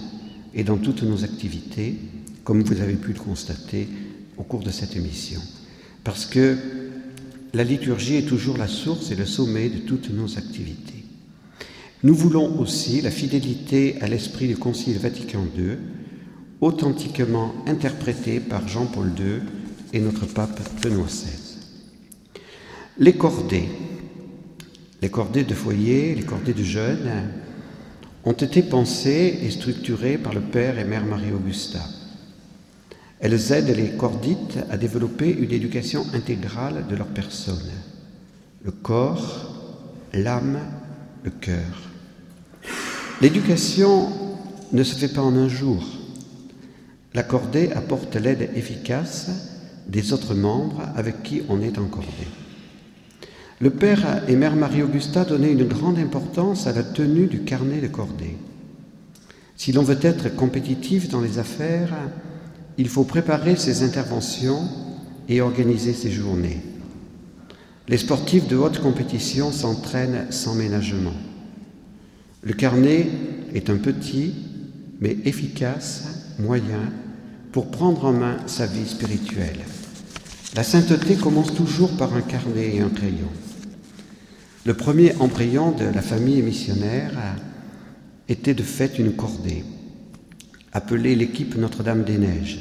et 0.55 0.65
dans 0.65 0.79
toutes 0.79 1.03
nos 1.03 1.25
activités, 1.25 1.97
comme 2.45 2.63
vous 2.63 2.81
avez 2.81 2.95
pu 2.95 3.13
le 3.13 3.19
constater 3.19 3.89
au 4.37 4.43
cours 4.43 4.63
de 4.63 4.71
cette 4.71 4.97
émission, 4.97 5.41
parce 6.03 6.27
que 6.27 6.57
la 7.53 7.65
liturgie 7.65 8.17
est 8.17 8.29
toujours 8.29 8.57
la 8.57 8.69
source 8.69 9.11
et 9.11 9.17
le 9.17 9.27
sommet 9.27 9.69
de 9.69 9.79
toutes 9.79 10.11
nos 10.11 10.39
activités. 10.39 11.05
Nous 12.03 12.15
voulons 12.15 12.59
aussi 12.59 13.01
la 13.01 13.11
fidélité 13.11 13.97
à 14.01 14.09
l'esprit 14.09 14.49
du 14.49 14.57
Concile 14.57 14.99
Vatican 14.99 15.45
II, 15.57 15.77
authentiquement 16.61 17.55
interprété 17.67 18.41
par 18.41 18.69
Jean-Paul 18.69 19.13
II 19.19 19.43
et 19.93 20.01
notre 20.01 20.27
pape 20.27 20.61
Benoît 20.83 21.07
XVI. 21.07 21.59
Les 22.99 23.15
cordées, 23.15 23.69
les 25.03 25.11
cordées 25.11 25.45
de 25.45 25.55
foyer, 25.55 26.15
les 26.15 26.23
cordées 26.23 26.55
de 26.55 26.63
jeunes, 26.63 27.11
ont 28.25 28.33
été 28.33 28.63
pensées 28.63 29.39
et 29.43 29.51
structurées 29.51 30.19
par 30.19 30.35
le 30.35 30.41
Père 30.41 30.79
et 30.79 30.85
Mère 30.85 31.07
Marie-Augusta. 31.07 31.81
Elles 33.21 33.53
aident 33.53 33.77
les 33.77 33.91
cordites 33.91 34.59
à 34.71 34.79
développer 34.79 35.31
une 35.31 35.53
éducation 35.53 36.07
intégrale 36.15 36.87
de 36.89 36.97
leur 36.97 37.09
personne, 37.09 37.71
le 38.65 38.71
corps, 38.71 39.55
l'âme, 40.15 40.59
le 41.23 41.31
cœur. 41.31 41.91
L'éducation 43.21 44.09
ne 44.73 44.83
se 44.83 44.95
fait 44.95 45.13
pas 45.13 45.21
en 45.21 45.37
un 45.37 45.49
jour. 45.49 45.85
La 47.13 47.23
cordée 47.23 47.71
apporte 47.73 48.17
l'aide 48.17 48.51
efficace 48.55 49.31
des 49.87 50.13
autres 50.13 50.35
membres 50.35 50.83
avec 50.97 51.23
qui 51.23 51.43
on 51.49 51.61
est 51.61 51.79
encordé. 51.79 52.27
Le 53.61 53.69
père 53.69 54.23
et 54.29 54.37
mère 54.37 54.57
Marie-Augusta 54.57 55.27
donnaient 55.27 55.53
une 55.53 55.69
grande 55.69 55.99
importance 55.99 56.67
à 56.67 56.73
la 56.73 56.83
tenue 56.83 57.27
du 57.27 57.41
carnet 57.41 57.83
de 57.83 57.89
cordée. 57.89 58.39
Si 59.57 59.73
l'on 59.73 59.83
veut 59.83 59.99
être 60.01 60.35
compétitif 60.35 61.11
dans 61.11 61.21
les 61.21 61.39
affaires, 61.39 61.93
il 62.81 62.89
faut 62.89 63.05
préparer 63.05 63.57
ses 63.57 63.83
interventions 63.83 64.67
et 65.29 65.43
organiser 65.43 65.93
ses 65.93 66.11
journées. 66.11 66.63
Les 67.89 67.99
sportifs 67.99 68.49
de 68.49 68.57
haute 68.57 68.79
compétition 68.79 69.53
s'entraînent 69.53 70.29
sans 70.31 70.55
ménagement. 70.55 71.13
Le 72.43 72.55
carnet 72.55 73.07
est 73.55 73.69
un 73.69 73.77
petit 73.77 74.35
mais 74.99 75.19
efficace 75.27 76.05
moyen 76.39 76.91
pour 77.53 77.71
prendre 77.71 78.07
en 78.07 78.15
main 78.15 78.39
sa 78.47 78.65
vie 78.65 78.89
spirituelle. 78.89 79.61
La 80.55 80.63
sainteté 80.63 81.17
commence 81.17 81.53
toujours 81.53 81.95
par 81.99 82.15
un 82.15 82.23
carnet 82.23 82.77
et 82.77 82.81
un 82.81 82.89
crayon. 82.89 83.29
Le 84.65 84.73
premier 84.73 85.15
embryon 85.21 85.73
de 85.73 85.85
la 85.85 86.01
famille 86.01 86.41
missionnaire 86.41 87.13
était 88.31 88.55
de 88.55 88.63
fait 88.63 88.99
une 88.99 89.13
cordée, 89.13 89.65
appelée 90.73 91.15
l'équipe 91.15 91.57
Notre-Dame 91.57 92.05
des 92.05 92.19
Neiges. 92.19 92.61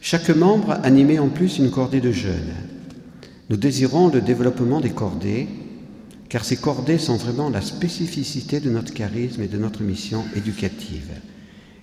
Chaque 0.00 0.30
membre 0.30 0.78
animait 0.82 1.18
en 1.18 1.28
plus 1.28 1.58
une 1.58 1.70
cordée 1.70 2.00
de 2.00 2.12
jeunes. 2.12 2.54
Nous 3.48 3.56
désirons 3.56 4.08
le 4.08 4.20
développement 4.20 4.80
des 4.80 4.90
cordées, 4.90 5.48
car 6.28 6.44
ces 6.44 6.56
cordées 6.56 6.98
sont 6.98 7.16
vraiment 7.16 7.48
la 7.48 7.60
spécificité 7.60 8.60
de 8.60 8.70
notre 8.70 8.92
charisme 8.92 9.42
et 9.42 9.48
de 9.48 9.58
notre 9.58 9.82
mission 9.82 10.24
éducative. 10.34 11.10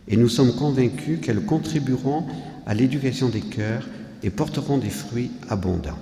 Et 0.08 0.18
nous 0.18 0.30
sommes 0.30 0.56
convaincus 0.56 1.20
qu'elles 1.22 1.46
contribueront 1.46 2.26
à 2.66 2.74
l'éducation 2.74 3.30
des 3.30 3.42
cœurs 3.42 3.88
et 4.22 4.30
porteront 4.30 4.78
des 4.78 4.90
fruits 4.90 5.32
abondants. 5.50 6.00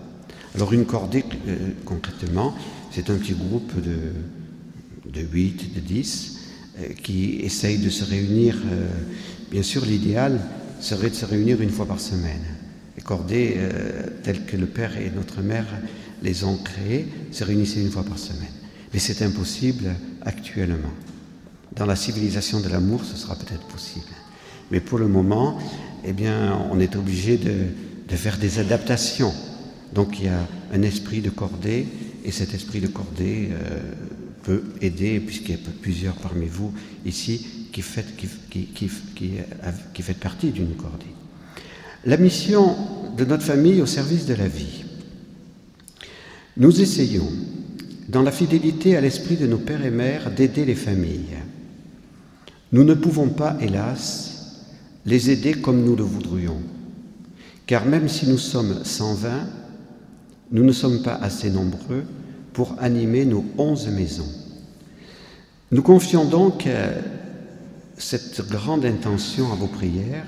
Alors 0.56 0.74
une 0.74 0.86
cordée, 0.86 1.24
euh, 1.48 1.70
concrètement, 1.86 2.54
c'est 2.92 3.10
un 3.10 3.16
petit 3.16 3.34
groupe 3.34 3.74
de, 3.82 5.12
de 5.12 5.22
8, 5.22 5.76
de 5.76 5.80
10 5.80 6.36
euh, 6.36 6.41
qui 7.04 7.40
essayent 7.42 7.80
de 7.80 7.90
se 7.90 8.04
réunir. 8.04 8.58
Euh, 8.72 8.88
bien 9.50 9.64
sûr, 9.64 9.86
l'idéal 9.86 10.40
serait 10.80 11.10
de 11.10 11.16
se 11.16 11.26
réunir 11.26 11.62
une 11.62 11.70
fois 11.70 11.86
par 11.86 12.00
semaine. 12.00 12.42
Les 12.96 13.04
cordées, 13.04 13.58
telles 14.24 14.46
que 14.46 14.58
le 14.58 14.66
Père 14.66 14.98
et 14.98 15.12
notre 15.16 15.42
Mère 15.42 15.66
les 16.24 16.44
ont 16.44 16.58
créées, 16.58 17.08
se 17.32 17.44
réunissaient 17.44 17.82
une 17.82 17.92
fois 17.92 18.04
par 18.04 18.20
semaine. 18.20 18.52
Mais 18.94 19.00
c'est 19.00 19.22
impossible 19.22 19.96
actuellement. 20.24 20.92
Dans 21.76 21.86
la 21.86 21.96
civilisation 21.96 22.60
de 22.60 22.68
l'amour, 22.68 23.06
ce 23.06 23.16
sera 23.16 23.36
peut-être 23.36 23.66
possible. 23.68 24.12
Mais 24.72 24.82
pour 24.82 24.98
le 24.98 25.08
moment, 25.08 25.58
eh 26.04 26.14
bien, 26.14 26.60
on 26.72 26.80
est 26.80 26.96
obligé 26.96 27.38
de, 27.38 28.16
faire 28.16 28.38
des 28.38 28.60
adaptations 28.60 29.34
donc 29.94 30.20
il 30.20 30.26
y 30.26 30.30
a 30.30 30.48
un 30.74 30.82
esprit 30.84 31.22
de 31.22 31.30
cordée, 31.30 31.88
et 32.24 32.32
cet 32.32 32.54
esprit 32.54 32.80
de 32.80 32.88
cordée 32.88 33.50
euh, 33.52 33.80
peut 34.44 34.64
aider, 34.82 35.20
puisqu'il 35.20 35.52
y 35.52 35.56
a 35.56 35.72
plusieurs 35.82 36.16
parmi 36.16 36.48
vous 36.48 36.74
ici 37.06 37.68
qui 37.72 37.82
faites, 37.82 38.16
qui, 38.16 40.14
partie 40.20 40.52
d'une 40.52 40.76
cordée. 40.76 41.06
La 42.06 42.18
mission 42.18 42.76
de 43.18 43.26
notre 43.26 43.44
famille 43.44 43.82
au 43.82 43.86
service 43.86 44.26
de 44.26 44.34
la 44.34 44.48
vie. 44.48 44.84
Nous 46.58 46.82
essayons, 46.82 47.30
dans 48.10 48.24
la 48.24 48.32
fidélité 48.32 48.98
à 48.98 49.02
l'esprit 49.02 49.38
de 49.38 49.48
nos 49.48 49.58
pères 49.58 49.86
et 49.86 49.92
mères, 49.92 50.32
d'aider 50.32 50.66
les 50.66 50.76
familles. 50.76 51.38
Nous 52.72 52.84
ne 52.84 52.94
pouvons 52.94 53.30
pas, 53.30 53.58
hélas, 53.62 54.66
les 55.06 55.30
aider 55.30 55.54
comme 55.54 55.84
nous 55.84 55.96
le 55.96 56.04
voudrions, 56.04 56.62
car 57.66 57.86
même 57.86 58.10
si 58.10 58.28
nous 58.28 58.38
sommes 58.38 58.84
120, 58.84 59.30
nous 60.52 60.64
ne 60.64 60.72
sommes 60.72 61.02
pas 61.02 61.16
assez 61.16 61.50
nombreux 61.50 62.04
pour 62.54 62.76
animer 62.80 63.26
nos 63.26 63.46
onze 63.58 63.88
maisons. 63.88 64.30
Nous 65.72 65.82
confions 65.82 66.26
donc 66.26 66.68
euh, 66.68 67.02
cette 67.98 68.48
grande 68.50 68.86
intention 68.86 69.52
à 69.52 69.56
vos 69.56 69.68
prières, 69.68 70.26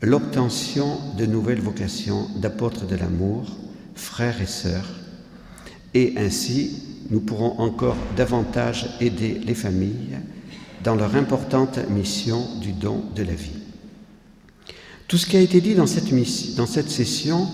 l'obtention 0.00 0.98
de 1.16 1.26
nouvelles 1.26 1.60
vocations 1.60 2.26
d'apôtres 2.36 2.86
de 2.86 2.96
l'amour, 2.96 3.56
frères 3.94 4.40
et 4.42 4.46
sœurs, 4.46 4.88
et 5.94 6.14
ainsi 6.16 6.82
nous 7.10 7.20
pourrons 7.20 7.58
encore 7.60 7.96
davantage 8.16 8.96
aider 9.00 9.40
les 9.44 9.54
familles 9.54 10.18
dans 10.82 10.96
leur 10.96 11.14
importante 11.14 11.78
mission 11.90 12.44
du 12.60 12.72
don 12.72 13.04
de 13.14 13.22
la 13.22 13.34
vie. 13.34 13.60
Tout 15.06 15.18
ce 15.18 15.26
qui 15.26 15.36
a 15.36 15.40
été 15.40 15.60
dit 15.60 15.74
dans 15.74 15.86
cette, 15.86 16.08
dans 16.56 16.66
cette 16.66 16.90
session 16.90 17.46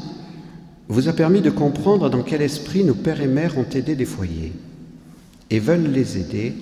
vous 0.88 1.08
a 1.08 1.12
permis 1.12 1.42
de 1.42 1.50
comprendre 1.50 2.08
dans 2.08 2.22
quel 2.22 2.40
esprit 2.40 2.82
nos 2.82 2.94
pères 2.94 3.20
et 3.20 3.26
mères 3.26 3.58
ont 3.58 3.68
aidé 3.74 3.94
des 3.94 4.06
foyers 4.06 4.52
et 5.50 5.58
veulent 5.60 5.90
les 5.92 6.18
aider 6.18 6.54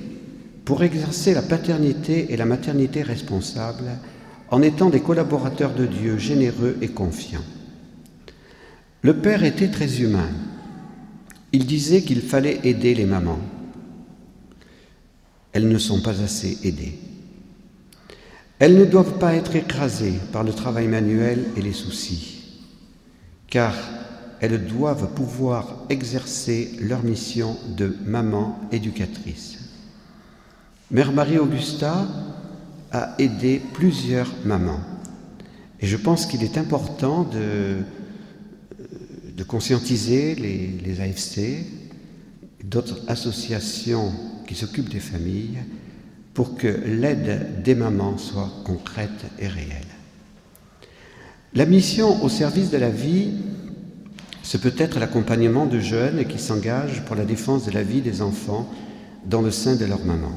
pour 0.65 0.83
exercer 0.83 1.33
la 1.33 1.43
paternité 1.43 2.33
et 2.33 2.37
la 2.37 2.45
maternité 2.45 3.03
responsables 3.03 3.99
en 4.51 4.63
étant 4.63 4.91
des 4.91 5.01
collaborateurs 5.01 5.75
de 5.75 5.87
Dieu 5.87 6.19
généreux 6.19 6.77
et 6.83 6.89
confiants. 6.89 7.45
Le 9.03 9.15
Père 9.15 9.45
était 9.45 9.71
très 9.71 10.01
humain. 10.01 10.29
Il 11.53 11.67
disait 11.67 12.03
qu'il 12.03 12.21
fallait 12.21 12.61
aider 12.65 12.95
les 12.95 13.05
mamans. 13.05 13.39
Elles 15.53 15.69
ne 15.69 15.79
sont 15.79 16.01
pas 16.01 16.21
assez 16.21 16.59
aidées. 16.65 16.99
Elles 18.59 18.77
ne 18.77 18.85
doivent 18.85 19.19
pas 19.19 19.35
être 19.35 19.55
écrasées 19.55 20.15
par 20.33 20.43
le 20.43 20.53
travail 20.53 20.89
manuel 20.89 21.45
et 21.57 21.63
les 21.63 21.73
soucis, 21.73 22.63
car 23.49 23.75
elles 24.41 24.67
doivent 24.67 25.13
pouvoir 25.15 25.85
exercer 25.89 26.73
leur 26.81 27.03
mission 27.03 27.57
de 27.77 27.97
maman 28.05 28.59
éducatrice. 28.73 29.59
Mère 30.91 31.13
Marie-Augusta 31.13 32.07
a 32.93 33.15
aidé 33.19 33.61
plusieurs 33.73 34.33
mamans. 34.45 34.81
Et 35.81 35.87
je 35.87 35.97
pense 35.97 36.27
qu'il 36.27 36.43
est 36.43 36.59
important 36.59 37.25
de, 37.25 37.79
de 39.37 39.43
conscientiser 39.43 40.35
les, 40.35 40.69
les 40.85 41.01
AFC, 41.01 41.67
d'autres 42.65 43.01
associations 43.09 44.13
qui 44.47 44.55
s'occupent 44.55 44.89
des 44.89 45.01
familles, 45.01 45.59
pour 46.35 46.57
que 46.57 46.69
l'aide 46.69 47.63
des 47.63 47.75
mamans 47.75 48.19
soit 48.19 48.51
concrète 48.65 49.25
et 49.39 49.49
réelle. 49.49 49.87
La 51.55 51.65
mission 51.65 52.23
au 52.23 52.29
service 52.29 52.71
de 52.71 52.77
la 52.77 52.91
vie 52.91 53.33
ce 54.47 54.57
peut 54.57 54.75
être 54.79 55.01
l'accompagnement 55.01 55.67
de 55.67 55.81
jeunes 55.81 56.25
qui 56.25 56.39
s'engagent 56.39 57.05
pour 57.05 57.17
la 57.17 57.25
défense 57.25 57.67
de 57.67 57.73
la 57.73 57.83
vie 57.83 58.01
des 58.01 58.23
enfants 58.23 58.71
dans 59.25 59.43
le 59.43 59.51
sein 59.51 59.75
de 59.75 59.85
leur 59.85 60.05
maman. 60.05 60.31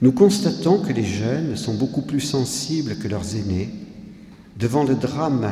Nous 0.00 0.12
constatons 0.12 0.78
que 0.78 0.92
les 0.92 1.04
jeunes 1.04 1.56
sont 1.56 1.74
beaucoup 1.74 2.02
plus 2.02 2.20
sensibles 2.20 2.98
que 2.98 3.08
leurs 3.08 3.34
aînés 3.34 3.68
devant 4.56 4.84
le 4.84 4.94
drame 4.94 5.50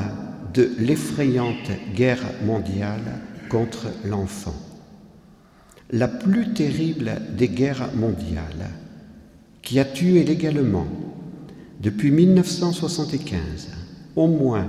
de 0.54 0.70
l'effrayante 0.78 1.72
guerre 1.96 2.22
mondiale 2.46 3.22
contre 3.50 3.88
l'enfant. 4.04 4.54
La 5.90 6.06
plus 6.06 6.52
terrible 6.52 7.10
des 7.36 7.48
guerres 7.48 7.90
mondiales, 7.96 8.70
qui 9.62 9.80
a 9.80 9.84
tué 9.84 10.22
légalement, 10.22 10.86
depuis 11.80 12.12
1975, 12.12 13.40
au 14.14 14.28
moins 14.28 14.68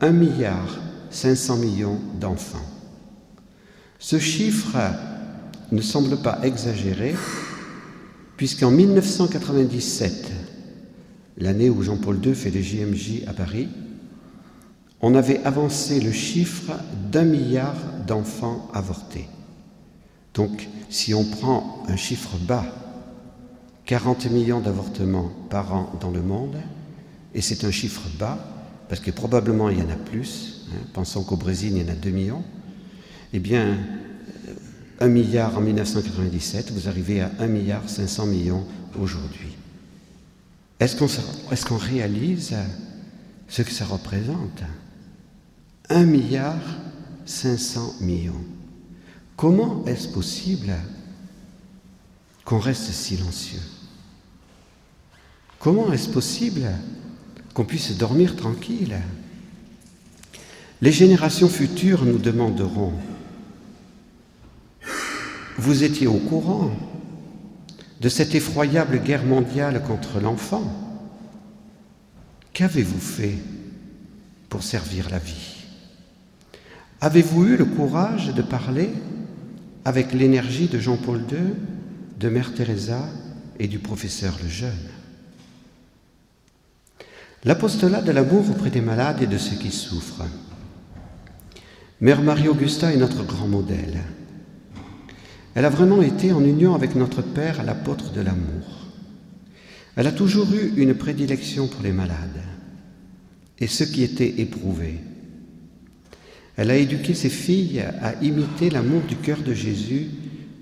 un 0.00 0.12
milliard 0.12 0.78
500 1.10 1.56
millions 1.56 1.98
d'enfants. 2.18 2.58
Ce 3.98 4.18
chiffre 4.18 4.76
ne 5.72 5.82
semble 5.82 6.16
pas 6.16 6.40
exagéré, 6.42 7.14
puisqu'en 8.36 8.70
1997, 8.70 10.30
l'année 11.38 11.70
où 11.70 11.82
Jean-Paul 11.82 12.18
II 12.24 12.34
fait 12.34 12.50
les 12.50 12.62
JMJ 12.62 13.24
à 13.26 13.32
Paris, 13.32 13.68
on 15.02 15.14
avait 15.14 15.42
avancé 15.44 16.00
le 16.00 16.12
chiffre 16.12 16.72
d'un 17.10 17.24
milliard 17.24 17.76
d'enfants 18.06 18.68
avortés. 18.74 19.28
Donc, 20.34 20.68
si 20.88 21.14
on 21.14 21.24
prend 21.24 21.82
un 21.88 21.96
chiffre 21.96 22.36
bas, 22.38 22.66
40 23.86 24.30
millions 24.30 24.60
d'avortements 24.60 25.30
par 25.48 25.74
an 25.74 25.92
dans 26.00 26.10
le 26.10 26.22
monde, 26.22 26.56
et 27.34 27.40
c'est 27.40 27.64
un 27.64 27.70
chiffre 27.70 28.02
bas, 28.18 28.38
parce 28.88 29.00
que 29.00 29.10
probablement 29.10 29.68
il 29.68 29.78
y 29.78 29.82
en 29.82 29.90
a 29.90 29.96
plus, 29.96 30.59
pensons 30.92 31.24
qu'au 31.24 31.36
Brésil, 31.36 31.72
il 31.74 31.82
y 31.82 31.84
en 31.84 31.92
a 31.92 31.96
2 31.96 32.10
millions, 32.10 32.44
eh 33.32 33.38
bien, 33.38 33.78
1 35.00 35.08
milliard 35.08 35.56
en 35.56 35.60
1997, 35.60 36.72
vous 36.72 36.88
arrivez 36.88 37.20
à 37.22 37.30
1 37.38 37.46
milliard 37.46 37.88
500 37.88 38.26
millions 38.26 38.66
aujourd'hui. 39.00 39.56
Est-ce 40.78 41.64
qu'on 41.66 41.76
réalise 41.76 42.54
ce 43.48 43.62
que 43.62 43.70
ça 43.70 43.84
représente? 43.84 44.62
1 45.88 46.04
milliard 46.04 46.60
500 47.26 47.96
millions. 48.00 48.44
Comment 49.36 49.84
est-ce 49.86 50.08
possible 50.08 50.72
qu'on 52.44 52.58
reste 52.58 52.90
silencieux? 52.92 53.62
Comment 55.58 55.92
est-ce 55.92 56.08
possible 56.08 56.66
qu'on 57.54 57.64
puisse 57.64 57.96
dormir 57.96 58.36
tranquille? 58.36 58.96
Les 60.82 60.92
générations 60.92 61.48
futures 61.48 62.04
nous 62.04 62.18
demanderont, 62.18 62.92
vous 65.58 65.84
étiez 65.84 66.06
au 66.06 66.14
courant 66.14 66.70
de 68.00 68.08
cette 68.08 68.34
effroyable 68.34 68.98
guerre 68.98 69.24
mondiale 69.24 69.82
contre 69.82 70.20
l'enfant? 70.20 70.64
Qu'avez-vous 72.54 73.00
fait 73.00 73.36
pour 74.48 74.62
servir 74.62 75.10
la 75.10 75.18
vie? 75.18 75.64
Avez-vous 77.02 77.44
eu 77.44 77.56
le 77.56 77.66
courage 77.66 78.34
de 78.34 78.42
parler 78.42 78.90
avec 79.84 80.12
l'énergie 80.12 80.68
de 80.68 80.78
Jean-Paul 80.78 81.20
II, 81.30 81.38
de 82.18 82.28
Mère 82.28 82.54
Teresa 82.54 83.06
et 83.58 83.68
du 83.68 83.78
professeur 83.78 84.38
Lejeune 84.42 84.72
L'apostolat 87.44 88.02
de 88.02 88.12
l'amour 88.12 88.50
auprès 88.50 88.70
des 88.70 88.82
malades 88.82 89.22
et 89.22 89.26
de 89.26 89.38
ceux 89.38 89.56
qui 89.56 89.70
souffrent. 89.70 90.24
Mère 92.02 92.22
Marie-Augusta 92.22 92.94
est 92.94 92.96
notre 92.96 93.24
grand 93.24 93.46
modèle. 93.46 94.00
Elle 95.54 95.66
a 95.66 95.70
vraiment 95.70 96.00
été 96.00 96.32
en 96.32 96.42
union 96.42 96.74
avec 96.74 96.94
notre 96.94 97.20
Père, 97.20 97.62
l'apôtre 97.62 98.12
de 98.12 98.22
l'amour. 98.22 98.88
Elle 99.96 100.06
a 100.06 100.12
toujours 100.12 100.48
eu 100.54 100.72
une 100.80 100.94
prédilection 100.94 101.68
pour 101.68 101.82
les 101.82 101.92
malades 101.92 102.40
et 103.58 103.66
ceux 103.66 103.84
qui 103.84 104.02
étaient 104.02 104.40
éprouvés. 104.40 104.98
Elle 106.56 106.70
a 106.70 106.76
éduqué 106.76 107.12
ses 107.12 107.28
filles 107.28 107.84
à 108.00 108.14
imiter 108.22 108.70
l'amour 108.70 109.02
du 109.02 109.16
cœur 109.16 109.42
de 109.42 109.52
Jésus 109.52 110.06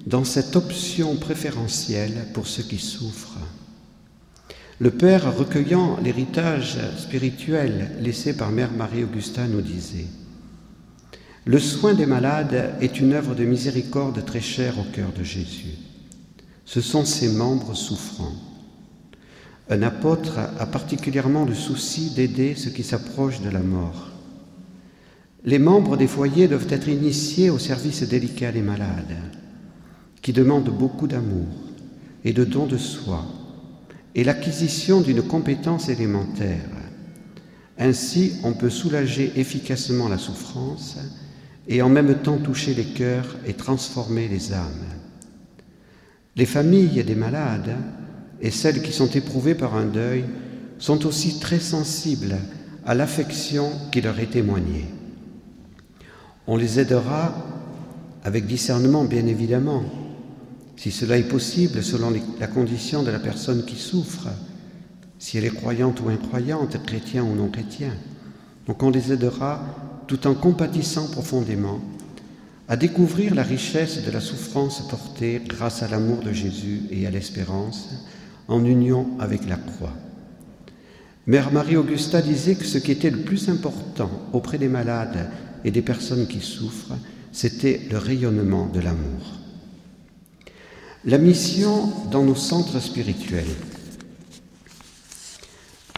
dans 0.07 0.25
cette 0.25 0.57
option 0.57 1.15
préférentielle 1.15 2.27
pour 2.35 2.49
ceux 2.49 2.65
qui 2.65 2.79
souffrent. 2.79 3.39
Le 4.81 4.91
Père, 4.91 5.37
recueillant 5.37 5.99
l'héritage 6.03 6.79
spirituel 6.97 7.93
laissé 8.01 8.37
par 8.37 8.51
Mère 8.51 8.73
Marie-Augusta, 8.73 9.47
nous 9.47 9.61
disait 9.61 10.07
le 11.49 11.59
soin 11.59 11.95
des 11.95 12.05
malades 12.05 12.75
est 12.83 13.01
une 13.01 13.15
œuvre 13.15 13.35
de 13.35 13.43
miséricorde 13.43 14.23
très 14.23 14.43
chère 14.43 14.79
au 14.79 14.83
cœur 14.93 15.13
de 15.19 15.25
Jésus. 15.25 15.79
Ce 16.67 16.83
sont 16.83 17.07
ses 17.07 17.29
membres 17.29 17.73
souffrants. 17.73 18.35
Un 19.71 19.81
apôtre 19.81 20.39
a 20.39 20.67
particulièrement 20.67 21.47
le 21.47 21.55
souci 21.55 22.11
d'aider 22.11 22.55
ceux 22.55 22.69
qui 22.69 22.83
s'approchent 22.83 23.41
de 23.41 23.49
la 23.49 23.61
mort. 23.61 24.11
Les 25.43 25.59
membres 25.59 25.97
des 25.97 26.07
foyers 26.07 26.49
doivent 26.49 26.67
être 26.69 26.89
initiés 26.89 27.49
au 27.49 27.59
service 27.59 28.03
délicat 28.03 28.53
des 28.53 28.61
malades, 28.61 29.17
qui 30.21 30.35
demandent 30.35 30.69
beaucoup 30.69 31.07
d'amour 31.07 31.49
et 32.27 32.35
de 32.35 32.45
don 32.45 32.67
de 32.67 32.77
soi, 32.77 33.25
et 34.15 34.23
l'acquisition 34.23 35.01
d'une 35.01 35.23
compétence 35.23 35.89
élémentaire. 35.89 36.69
Ainsi, 37.79 38.35
on 38.45 38.53
peut 38.53 38.69
soulager 38.69 39.33
efficacement 39.37 40.11
la 40.11 40.19
souffrance 40.19 40.99
et 41.69 41.83
en 41.83 41.91
même 41.91 42.15
temps 42.17 42.39
toucher 42.39 42.75
les 42.75 42.87
cœurs 42.87 43.37
et 43.47 43.53
transformer 43.53 44.27
les 44.27 44.53
âmes. 44.55 44.87
Les 46.35 46.47
familles 46.47 47.05
des 47.05 47.15
malades 47.15 47.77
et 48.41 48.51
celles 48.51 48.83
qui 48.83 48.93
sont 48.93 49.11
éprouvées 49.11 49.55
par 49.55 49.77
un 49.77 49.85
deuil 49.85 50.25
sont 50.79 51.07
aussi 51.07 51.39
très 51.39 51.61
sensibles 51.61 52.37
à 52.87 52.95
l'affection 52.95 53.71
qui 53.93 54.01
leur 54.01 54.19
est 54.19 54.31
témoignée. 54.31 54.87
On 56.47 56.57
les 56.57 56.81
aidera 56.81 57.35
avec 58.25 58.47
discernement, 58.47 59.05
bien 59.05 59.27
évidemment, 59.27 59.83
si 60.77 60.91
cela 60.91 61.19
est 61.19 61.29
possible 61.29 61.83
selon 61.83 62.13
la 62.39 62.47
condition 62.47 63.03
de 63.03 63.11
la 63.11 63.19
personne 63.19 63.65
qui 63.65 63.77
souffre, 63.77 64.29
si 65.19 65.37
elle 65.37 65.45
est 65.45 65.55
croyante 65.55 66.01
ou 66.01 66.09
incroyante, 66.09 66.83
chrétien 66.87 67.25
ou 67.25 67.35
non 67.35 67.49
chrétien. 67.49 67.93
Donc 68.67 68.83
on 68.83 68.91
les 68.91 69.13
aidera 69.13 69.61
tout 70.09 70.27
en 70.27 70.35
compatissant 70.35 71.07
profondément 71.09 71.81
à 72.67 72.77
découvrir 72.77 73.35
la 73.35 73.43
richesse 73.43 74.05
de 74.05 74.11
la 74.11 74.21
souffrance 74.21 74.87
portée 74.89 75.41
grâce 75.47 75.83
à 75.83 75.89
l'amour 75.89 76.19
de 76.19 76.33
Jésus 76.33 76.83
et 76.91 77.07
à 77.07 77.11
l'espérance 77.11 77.91
en 78.49 78.65
union 78.65 79.07
avec 79.21 79.49
la 79.49 79.57
croix. 79.57 79.93
Mère 81.27 81.53
Marie-Augusta 81.53 82.23
disait 82.23 82.55
que 82.55 82.65
ce 82.65 82.79
qui 82.79 82.91
était 82.91 83.11
le 83.11 83.21
plus 83.21 83.51
important 83.51 84.11
auprès 84.33 84.57
des 84.57 84.69
malades 84.69 85.31
et 85.65 85.71
des 85.71 85.83
personnes 85.83 86.27
qui 86.27 86.41
souffrent, 86.41 86.97
c'était 87.33 87.83
le 87.91 87.99
rayonnement 87.99 88.67
de 88.67 88.81
l'amour. 88.81 89.39
La 91.05 91.19
mission 91.19 91.93
dans 92.11 92.25
nos 92.25 92.35
centres 92.35 92.81
spirituels. 92.81 93.45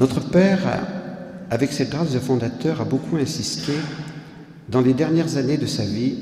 Notre 0.01 0.21
Père, 0.21 1.00
avec 1.51 1.73
cette 1.73 1.91
grâce 1.91 2.13
de 2.13 2.21
fondateur, 2.21 2.81
a 2.81 2.85
beaucoup 2.85 3.17
insisté 3.17 3.73
dans 4.69 4.81
les 4.81 4.95
dernières 4.95 5.37
années 5.37 5.59
de 5.59 5.67
sa 5.67 5.85
vie 5.85 6.15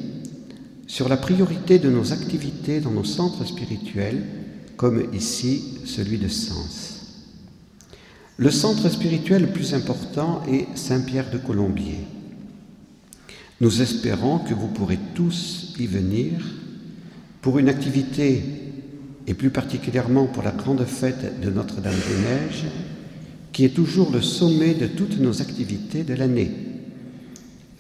sur 0.87 1.09
la 1.09 1.19
priorité 1.19 1.79
de 1.79 1.91
nos 1.91 2.15
activités 2.15 2.81
dans 2.81 2.91
nos 2.91 3.05
centres 3.05 3.45
spirituels, 3.45 4.23
comme 4.79 5.05
ici 5.13 5.81
celui 5.85 6.17
de 6.17 6.29
Sens. 6.29 6.95
Le 8.39 8.51
centre 8.51 8.89
spirituel 8.89 9.43
le 9.43 9.49
plus 9.49 9.75
important 9.75 10.43
est 10.49 10.67
Saint-Pierre 10.77 11.31
de 11.31 11.39
Colombier. 11.39 11.99
Nous 13.61 13.83
espérons 13.83 14.39
que 14.39 14.55
vous 14.55 14.69
pourrez 14.69 14.99
tous 15.15 15.75
y 15.79 15.87
venir 15.87 16.33
pour 17.43 17.59
une 17.59 17.69
activité, 17.69 18.43
et 19.27 19.35
plus 19.35 19.51
particulièrement 19.51 20.25
pour 20.25 20.43
la 20.43 20.53
grande 20.53 20.85
fête 20.85 21.39
de 21.41 21.51
Notre-Dame 21.51 21.93
des 21.93 22.23
Neiges, 22.23 22.65
qui 23.59 23.65
est 23.65 23.71
toujours 23.71 24.13
le 24.13 24.23
sommet 24.23 24.75
de 24.75 24.87
toutes 24.87 25.19
nos 25.19 25.43
activités 25.43 26.05
de 26.05 26.15
l'année. 26.15 26.53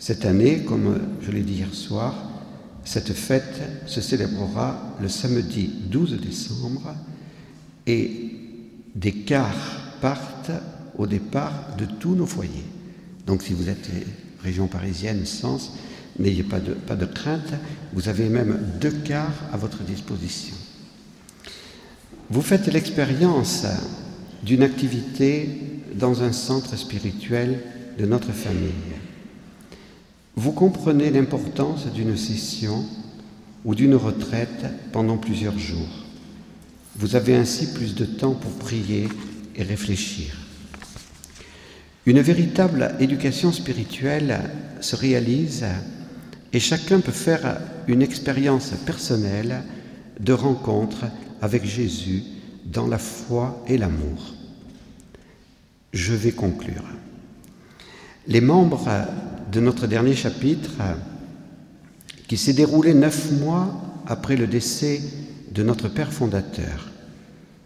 Cette 0.01 0.25
année, 0.25 0.65
comme 0.65 0.99
je 1.23 1.31
l'ai 1.31 1.43
dit 1.43 1.53
hier 1.53 1.73
soir, 1.73 2.17
cette 2.85 3.13
fête 3.13 3.61
se 3.87 4.01
célébrera 4.01 4.97
le 5.01 5.07
samedi 5.07 5.71
12 5.89 6.21
décembre 6.21 6.97
et 7.87 8.11
des 8.97 9.13
cars 9.13 9.95
partent 10.01 10.51
au 10.97 11.07
départ 11.07 11.77
de 11.79 11.85
tous 11.85 12.17
nos 12.17 12.27
foyers. 12.27 12.67
Donc 13.25 13.43
si 13.45 13.53
vous 13.53 13.69
êtes 13.69 13.89
région 14.43 14.67
parisienne, 14.67 15.27
Sens, 15.27 15.75
n'ayez 16.19 16.43
pas 16.43 16.59
de, 16.59 16.73
pas 16.73 16.97
de 16.97 17.07
crainte, 17.07 17.55
vous 17.93 18.09
avez 18.09 18.29
même 18.29 18.59
deux 18.81 18.91
cars 19.05 19.45
à 19.53 19.57
votre 19.57 19.85
disposition. 19.85 20.57
Vous 22.31 22.43
faites 22.43 22.67
l'expérience 22.67 23.65
d'une 24.43 24.63
activité 24.63 25.49
dans 25.95 26.23
un 26.23 26.33
centre 26.33 26.77
spirituel 26.77 27.61
de 27.99 28.07
notre 28.07 28.33
famille. 28.33 28.95
Vous 30.37 30.53
comprenez 30.53 31.11
l'importance 31.11 31.87
d'une 31.93 32.17
session 32.17 32.85
ou 33.65 33.75
d'une 33.75 33.97
retraite 33.97 34.67
pendant 34.93 35.17
plusieurs 35.17 35.59
jours. 35.59 36.05
Vous 36.97 37.17
avez 37.17 37.35
ainsi 37.35 37.73
plus 37.73 37.95
de 37.95 38.05
temps 38.05 38.35
pour 38.35 38.53
prier 38.53 39.09
et 39.57 39.63
réfléchir. 39.63 40.37
Une 42.07 42.21
véritable 42.21 42.95
éducation 43.01 43.53
spirituelle 43.53 44.41
se 44.81 44.97
réalise 44.97 45.67
et 46.53 46.61
chacun 46.61 47.01
peut 47.01 47.13
faire 47.13 47.61
une 47.87 48.03
expérience 48.03 48.71
personnelle 48.87 49.63
de 50.21 50.33
rencontre 50.33 51.07
avec 51.43 51.65
Jésus 51.65 52.23
dans 52.73 52.87
la 52.87 52.99
foi 52.99 53.63
et 53.67 53.79
l'amour. 53.79 54.35
Je 55.93 56.15
vais 56.15 56.33
conclure. 56.33 56.85
Les 58.27 58.41
membres 58.41 58.89
de 59.51 59.61
notre 59.61 59.87
dernier 59.87 60.15
chapitre, 60.15 60.71
qui 62.27 62.37
s'est 62.37 62.53
déroulé 62.53 62.93
neuf 62.93 63.33
mois 63.33 63.81
après 64.07 64.37
le 64.37 64.47
décès 64.47 65.01
de 65.53 65.63
notre 65.63 65.89
Père 65.89 66.13
fondateur, 66.13 66.91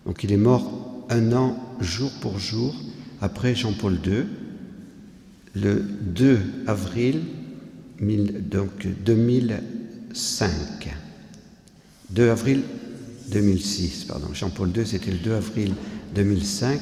donc 0.07 0.23
il 0.23 0.33
est 0.33 0.37
mort 0.37 1.05
un 1.11 1.33
an 1.33 1.57
jour 1.81 2.13
pour 2.21 2.39
jour 2.39 2.75
après 3.21 3.55
Jean-Paul 3.55 3.99
II, 4.05 4.25
le 5.55 5.81
2 5.81 6.41
avril 6.67 7.23
donc 8.01 8.87
2005. 9.05 10.51
2 12.11 12.31
avril 12.31 12.63
2006, 13.33 14.05
pardon. 14.05 14.29
Jean-Paul 14.33 14.71
II, 14.77 14.87
c'était 14.87 15.11
le 15.11 15.19
2 15.19 15.33
avril 15.33 15.75
2005 16.15 16.81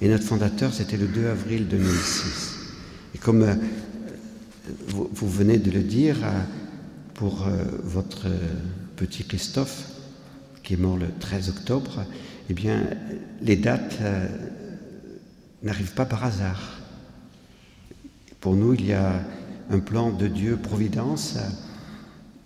et 0.00 0.08
notre 0.08 0.24
fondateur, 0.24 0.72
c'était 0.72 0.96
le 0.96 1.06
2 1.06 1.26
avril 1.26 1.68
2006. 1.68 2.58
Et 3.14 3.18
comme 3.18 3.42
euh, 3.42 3.54
vous, 4.88 5.28
venez 5.28 5.58
de 5.58 5.70
le 5.70 5.82
dire, 5.82 6.16
euh, 6.22 6.40
pour 7.14 7.46
euh, 7.46 7.64
votre 7.82 8.28
petit 8.96 9.24
Christophe, 9.24 9.84
qui 10.62 10.74
est 10.74 10.78
mort 10.78 10.96
le 10.96 11.08
13 11.18 11.50
octobre, 11.50 12.04
eh 12.48 12.54
bien, 12.54 12.84
les 13.42 13.56
dates 13.56 13.98
n'arrivent 15.62 15.94
pas 15.94 16.04
par 16.04 16.24
hasard. 16.24 16.80
Pour 18.40 18.56
nous, 18.56 18.74
il 18.74 18.86
y 18.86 18.92
a 18.92 19.22
un 19.70 19.78
plan 19.78 20.10
de 20.10 20.26
Dieu, 20.26 20.56
providence. 20.56 21.36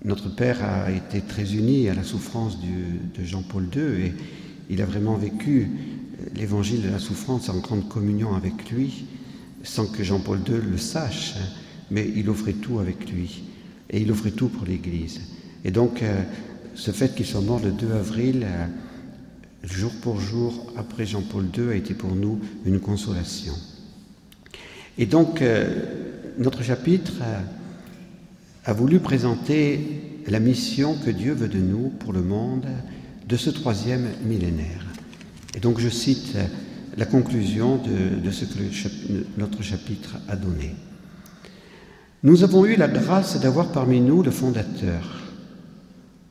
Notre 0.05 0.29
Père 0.29 0.63
a 0.63 0.91
été 0.91 1.23
très 1.23 1.55
uni 1.55 1.89
à 1.89 1.95
la 1.95 2.03
souffrance 2.03 2.59
de 2.61 3.25
Jean-Paul 3.25 3.69
II 3.75 4.07
et 4.07 4.13
il 4.69 4.83
a 4.83 4.85
vraiment 4.85 5.17
vécu 5.17 5.71
l'évangile 6.35 6.83
de 6.83 6.91
la 6.91 6.99
souffrance 6.99 7.49
en 7.49 7.59
grande 7.59 7.89
communion 7.89 8.35
avec 8.35 8.71
lui, 8.71 9.07
sans 9.63 9.87
que 9.87 10.03
Jean-Paul 10.03 10.41
II 10.47 10.57
le 10.71 10.77
sache, 10.77 11.35
mais 11.91 12.07
il 12.15 12.29
offrait 12.29 12.53
tout 12.53 12.81
avec 12.81 13.11
lui 13.11 13.45
et 13.91 14.01
il 14.01 14.11
offrait 14.11 14.31
tout 14.31 14.49
pour 14.49 14.67
l'Église. 14.67 15.21
Et 15.65 15.71
donc, 15.71 16.03
euh, 16.03 16.23
ce 16.75 16.91
fait 16.91 17.15
qu'il 17.15 17.27
soit 17.27 17.41
mort 17.41 17.61
le 17.63 17.71
2 17.71 17.93
avril, 17.93 18.45
euh, 18.45 18.67
jour 19.63 19.93
pour 20.03 20.21
jour, 20.21 20.73
après 20.77 21.07
Jean-Paul 21.07 21.47
II, 21.57 21.71
a 21.71 21.75
été 21.75 21.95
pour 21.95 22.15
nous 22.15 22.41
une 22.67 22.81
consolation. 22.81 23.55
Et 24.99 25.07
donc, 25.07 25.41
euh, 25.41 25.83
notre 26.39 26.63
chapitre 26.63 27.15
a, 28.65 28.73
voulu 28.73 29.01
présenter 29.01 29.81
la 30.27 30.41
mission 30.41 30.97
que 31.05 31.11
Dieu 31.11 31.35
veut 31.35 31.49
de 31.49 31.59
nous 31.59 31.91
pour 31.99 32.13
le 32.13 32.23
monde 32.23 32.67
de 33.29 33.37
ce 33.37 33.51
troisième 33.51 34.09
millénaire. 34.25 34.85
Et 35.57 35.61
donc, 35.61 35.79
je 35.79 35.89
cite 35.89 36.37
la 36.97 37.07
conclusion 37.07 37.77
de, 37.77 38.31
ce 38.31 38.45
que 38.45 38.59
notre 39.37 39.63
chapitre 39.63 40.17
a 40.29 40.37
donné. 40.37 40.75
Nous 42.23 42.43
avons 42.43 42.65
eu 42.65 42.77
la 42.77 42.89
grâce 42.89 43.41
d'avoir 43.41 43.71
parmi 43.73 44.01
nous 44.01 44.23
le 44.23 44.31
fondateur, 44.31 45.21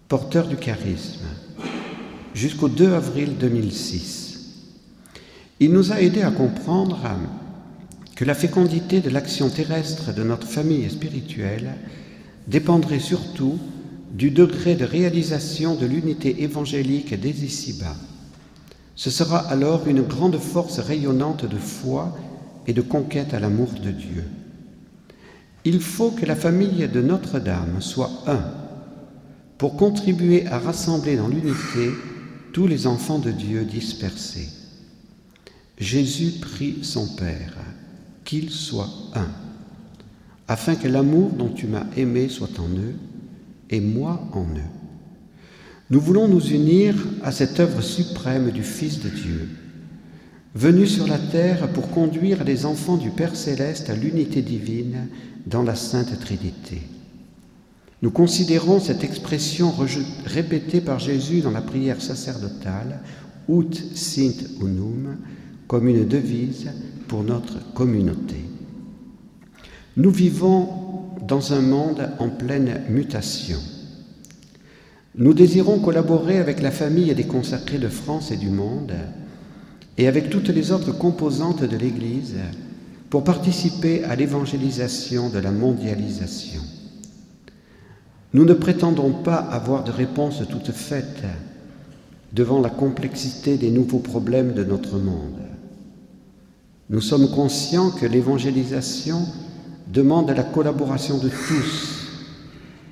porteur 0.07 0.47
du 0.47 0.55
charisme, 0.55 1.25
jusqu'au 2.33 2.69
2 2.69 2.93
avril 2.93 3.37
2006. 3.39 4.23
Il 5.59 5.71
nous 5.71 5.91
a 5.91 6.01
aidés 6.01 6.23
à 6.23 6.31
comprendre 6.31 6.99
que 8.15 8.25
la 8.25 8.33
fécondité 8.35 9.01
de 9.01 9.09
l'action 9.09 9.49
terrestre 9.49 10.13
de 10.13 10.23
notre 10.23 10.47
famille 10.47 10.89
spirituelle 10.89 11.75
dépendrait 12.47 12.99
surtout 12.99 13.57
du 14.11 14.29
degré 14.29 14.75
de 14.75 14.85
réalisation 14.85 15.75
de 15.75 15.85
l'unité 15.85 16.43
évangélique 16.43 17.19
des 17.19 17.45
ici-bas. 17.45 17.95
Ce 18.95 19.09
sera 19.09 19.39
alors 19.39 19.87
une 19.87 20.03
grande 20.03 20.37
force 20.37 20.79
rayonnante 20.79 21.45
de 21.45 21.57
foi 21.57 22.15
et 22.67 22.73
de 22.73 22.81
conquête 22.81 23.33
à 23.33 23.39
l'amour 23.39 23.69
de 23.83 23.91
Dieu. 23.91 24.23
Il 25.65 25.79
faut 25.79 26.11
que 26.11 26.25
la 26.25 26.35
famille 26.35 26.87
de 26.87 27.01
Notre-Dame 27.01 27.81
soit 27.81 28.11
un 28.27 28.43
pour 29.57 29.77
contribuer 29.77 30.45
à 30.47 30.59
rassembler 30.59 31.15
dans 31.15 31.27
l'unité 31.27 31.91
tous 32.51 32.67
les 32.67 32.85
enfants 32.85 33.19
de 33.19 33.31
Dieu 33.31 33.63
dispersés. 33.63 34.49
Jésus 35.77 36.39
prie 36.39 36.79
son 36.83 37.07
Père, 37.15 37.55
qu'il 38.25 38.51
soit 38.51 38.89
un, 39.15 39.27
afin 40.47 40.75
que 40.75 40.87
l'amour 40.87 41.31
dont 41.31 41.49
tu 41.49 41.67
m'as 41.67 41.85
aimé 41.95 42.29
soit 42.29 42.59
en 42.59 42.67
eux 42.67 42.95
et 43.69 43.79
moi 43.79 44.27
en 44.33 44.43
eux. 44.43 44.71
Nous 45.89 45.99
voulons 45.99 46.27
nous 46.27 46.47
unir 46.47 46.95
à 47.23 47.31
cette 47.31 47.59
œuvre 47.59 47.81
suprême 47.81 48.51
du 48.51 48.63
Fils 48.63 48.99
de 48.99 49.09
Dieu, 49.09 49.49
venu 50.55 50.87
sur 50.87 51.07
la 51.07 51.19
terre 51.19 51.67
pour 51.69 51.89
conduire 51.91 52.43
les 52.43 52.65
enfants 52.65 52.97
du 52.97 53.09
Père 53.09 53.35
céleste 53.35 53.89
à 53.89 53.95
l'unité 53.95 54.41
divine 54.41 55.07
dans 55.45 55.63
la 55.63 55.75
Sainte 55.75 56.19
Trinité. 56.19 56.81
Nous 58.01 58.11
considérons 58.11 58.79
cette 58.79 59.03
expression 59.03 59.73
répétée 60.25 60.81
par 60.81 60.99
Jésus 60.99 61.41
dans 61.41 61.51
la 61.51 61.61
prière 61.61 62.01
sacerdotale, 62.01 63.01
Ut 63.49 63.75
sint 63.95 64.45
unum, 64.61 65.17
comme 65.67 65.87
une 65.87 66.05
devise 66.05 66.69
pour 67.07 67.23
notre 67.23 67.73
communauté. 67.73 68.52
Nous 69.95 70.09
vivons 70.09 70.69
dans 71.27 71.53
un 71.53 71.61
monde 71.61 72.09
en 72.17 72.29
pleine 72.29 72.81
mutation. 72.89 73.59
Nous 75.15 75.35
désirons 75.35 75.79
collaborer 75.79 76.39
avec 76.39 76.61
la 76.61 76.71
famille 76.71 77.13
des 77.13 77.25
consacrés 77.25 77.77
de 77.77 77.87
France 77.87 78.31
et 78.31 78.37
du 78.37 78.49
monde 78.49 78.93
et 79.99 80.07
avec 80.07 80.31
toutes 80.31 80.49
les 80.49 80.71
autres 80.71 80.91
composantes 80.91 81.63
de 81.63 81.77
l'Église 81.77 82.35
pour 83.11 83.23
participer 83.23 84.03
à 84.05 84.15
l'évangélisation 84.15 85.29
de 85.29 85.37
la 85.37 85.51
mondialisation. 85.51 86.61
Nous 88.33 88.45
ne 88.45 88.55
prétendons 88.55 89.11
pas 89.11 89.35
avoir 89.35 89.83
de 89.83 89.91
réponse 89.91 90.41
toute 90.49 90.71
faite 90.71 91.21
devant 92.33 92.59
la 92.59 92.71
complexité 92.71 93.57
des 93.57 93.69
nouveaux 93.69 93.99
problèmes 93.99 94.53
de 94.53 94.63
notre 94.63 94.97
monde. 94.97 95.37
Nous 96.89 97.01
sommes 97.01 97.29
conscients 97.29 97.91
que 97.91 98.07
l'évangélisation 98.07 99.27
demande 99.87 100.31
la 100.31 100.43
collaboration 100.43 101.17
de 101.17 101.29
tous 101.29 102.07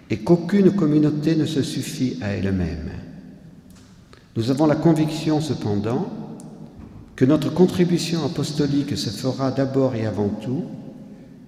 et 0.10 0.17
qu'aucune 0.17 0.71
communauté 0.71 1.36
ne 1.36 1.45
se 1.45 1.63
suffit 1.63 2.17
à 2.21 2.30
elle-même. 2.30 2.91
Nous 4.36 4.49
avons 4.49 4.65
la 4.65 4.75
conviction 4.75 5.41
cependant 5.41 6.10
que 7.15 7.25
notre 7.25 7.54
contribution 7.54 8.25
apostolique 8.25 8.97
se 8.97 9.10
fera 9.10 9.51
d'abord 9.51 9.95
et 9.95 10.06
avant 10.06 10.30
tout 10.30 10.65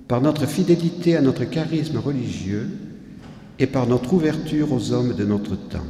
par 0.08 0.22
notre 0.22 0.46
fidélité 0.46 1.16
à 1.16 1.22
notre 1.22 1.46
charisme 1.46 1.98
religieux 1.98 2.70
et 3.60 3.68
par 3.68 3.88
notre 3.88 4.14
ouverture 4.14 4.72
aux 4.72 4.92
hommes 4.92 5.14
de 5.16 5.26
notre 5.26 5.56
temps. 5.56 5.88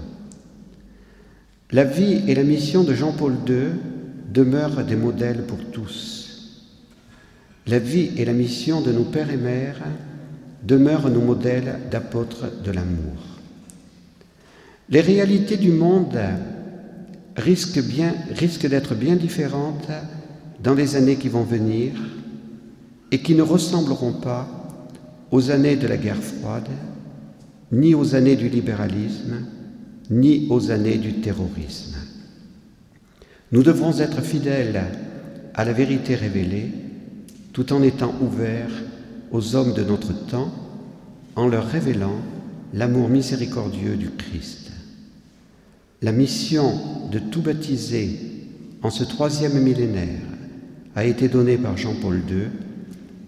La 1.71 1.83
vie 1.83 2.21
et 2.27 2.35
la 2.35 2.43
mission 2.43 2.83
de 2.83 2.93
Jean-Paul 2.93 3.33
II 3.47 3.69
demeurent 4.31 4.85
des 4.85 4.95
modèles 4.95 5.45
pour 5.45 5.57
tous. 5.71 6.22
La 7.67 7.79
vie 7.79 8.11
et 8.17 8.25
la 8.25 8.33
mission 8.33 8.81
de 8.81 8.91
nos 8.91 9.05
pères 9.05 9.29
et 9.29 9.37
mères 9.37 9.81
demeurent 10.63 11.09
nos 11.09 11.21
modèles 11.21 11.79
d'apôtres 11.89 12.45
de 12.63 12.71
l'amour. 12.71 13.15
Les 14.89 15.01
réalités 15.01 15.55
du 15.55 15.71
monde 15.71 16.19
risquent, 17.37 17.81
bien, 17.81 18.13
risquent 18.31 18.67
d'être 18.67 18.95
bien 18.95 19.15
différentes 19.15 19.89
dans 20.61 20.73
les 20.73 20.95
années 20.95 21.15
qui 21.15 21.29
vont 21.29 21.43
venir 21.43 21.93
et 23.11 23.21
qui 23.21 23.33
ne 23.33 23.41
ressembleront 23.41 24.13
pas 24.13 24.47
aux 25.31 25.49
années 25.51 25.77
de 25.77 25.87
la 25.87 25.97
guerre 25.97 26.21
froide, 26.21 26.67
ni 27.71 27.95
aux 27.95 28.13
années 28.13 28.35
du 28.35 28.49
libéralisme, 28.49 29.45
ni 30.09 30.47
aux 30.49 30.69
années 30.69 30.97
du 30.97 31.21
terrorisme. 31.21 31.95
Nous 33.51 33.63
devrons 33.63 33.97
être 33.99 34.21
fidèles 34.21 34.83
à 35.53 35.63
la 35.63 35.73
vérité 35.73 36.15
révélée 36.15 36.71
tout 37.53 37.71
en 37.71 37.83
étant 37.83 38.13
ouverts 38.19 38.71
aux 39.31 39.55
hommes 39.55 39.73
de 39.73 39.83
notre 39.83 40.11
temps 40.27 40.51
en 41.35 41.47
leur 41.47 41.67
révélant 41.67 42.19
l'amour 42.73 43.09
miséricordieux 43.09 43.95
du 43.95 44.09
Christ. 44.09 44.71
La 46.01 46.11
mission 46.11 46.79
de 47.11 47.19
tout 47.19 47.41
baptiser 47.41 48.19
en 48.81 48.89
ce 48.89 49.03
troisième 49.03 49.61
millénaire 49.61 50.19
a 50.95 51.05
été 51.05 51.29
donnée 51.29 51.57
par 51.57 51.77
Jean-Paul 51.77 52.21
II, 52.27 52.47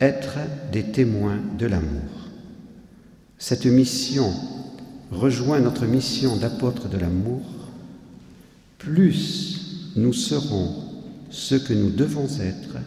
être 0.01 0.37
des 0.71 0.83
témoins 0.83 1.39
de 1.57 1.67
l'amour. 1.67 2.01
Cette 3.37 3.65
mission 3.65 4.33
rejoint 5.11 5.59
notre 5.59 5.85
mission 5.85 6.35
d'apôtre 6.35 6.89
de 6.89 6.97
l'amour, 6.97 7.43
plus 8.79 9.91
nous 9.95 10.13
serons 10.13 10.73
ce 11.29 11.55
que 11.55 11.73
nous 11.73 11.91
devons 11.91 12.27
être 12.39 12.77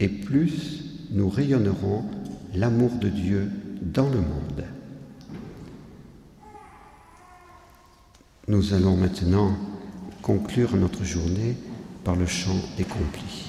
et 0.00 0.08
plus 0.08 0.84
nous 1.10 1.28
rayonnerons 1.28 2.04
l'amour 2.54 2.90
de 3.00 3.08
Dieu 3.08 3.50
dans 3.82 4.08
le 4.08 4.20
monde. 4.20 4.64
Nous 8.48 8.74
allons 8.74 8.96
maintenant 8.96 9.56
conclure 10.22 10.76
notre 10.76 11.04
journée 11.04 11.56
par 12.02 12.16
le 12.16 12.26
chant 12.26 12.56
des 12.76 12.84
complis. 12.84 13.43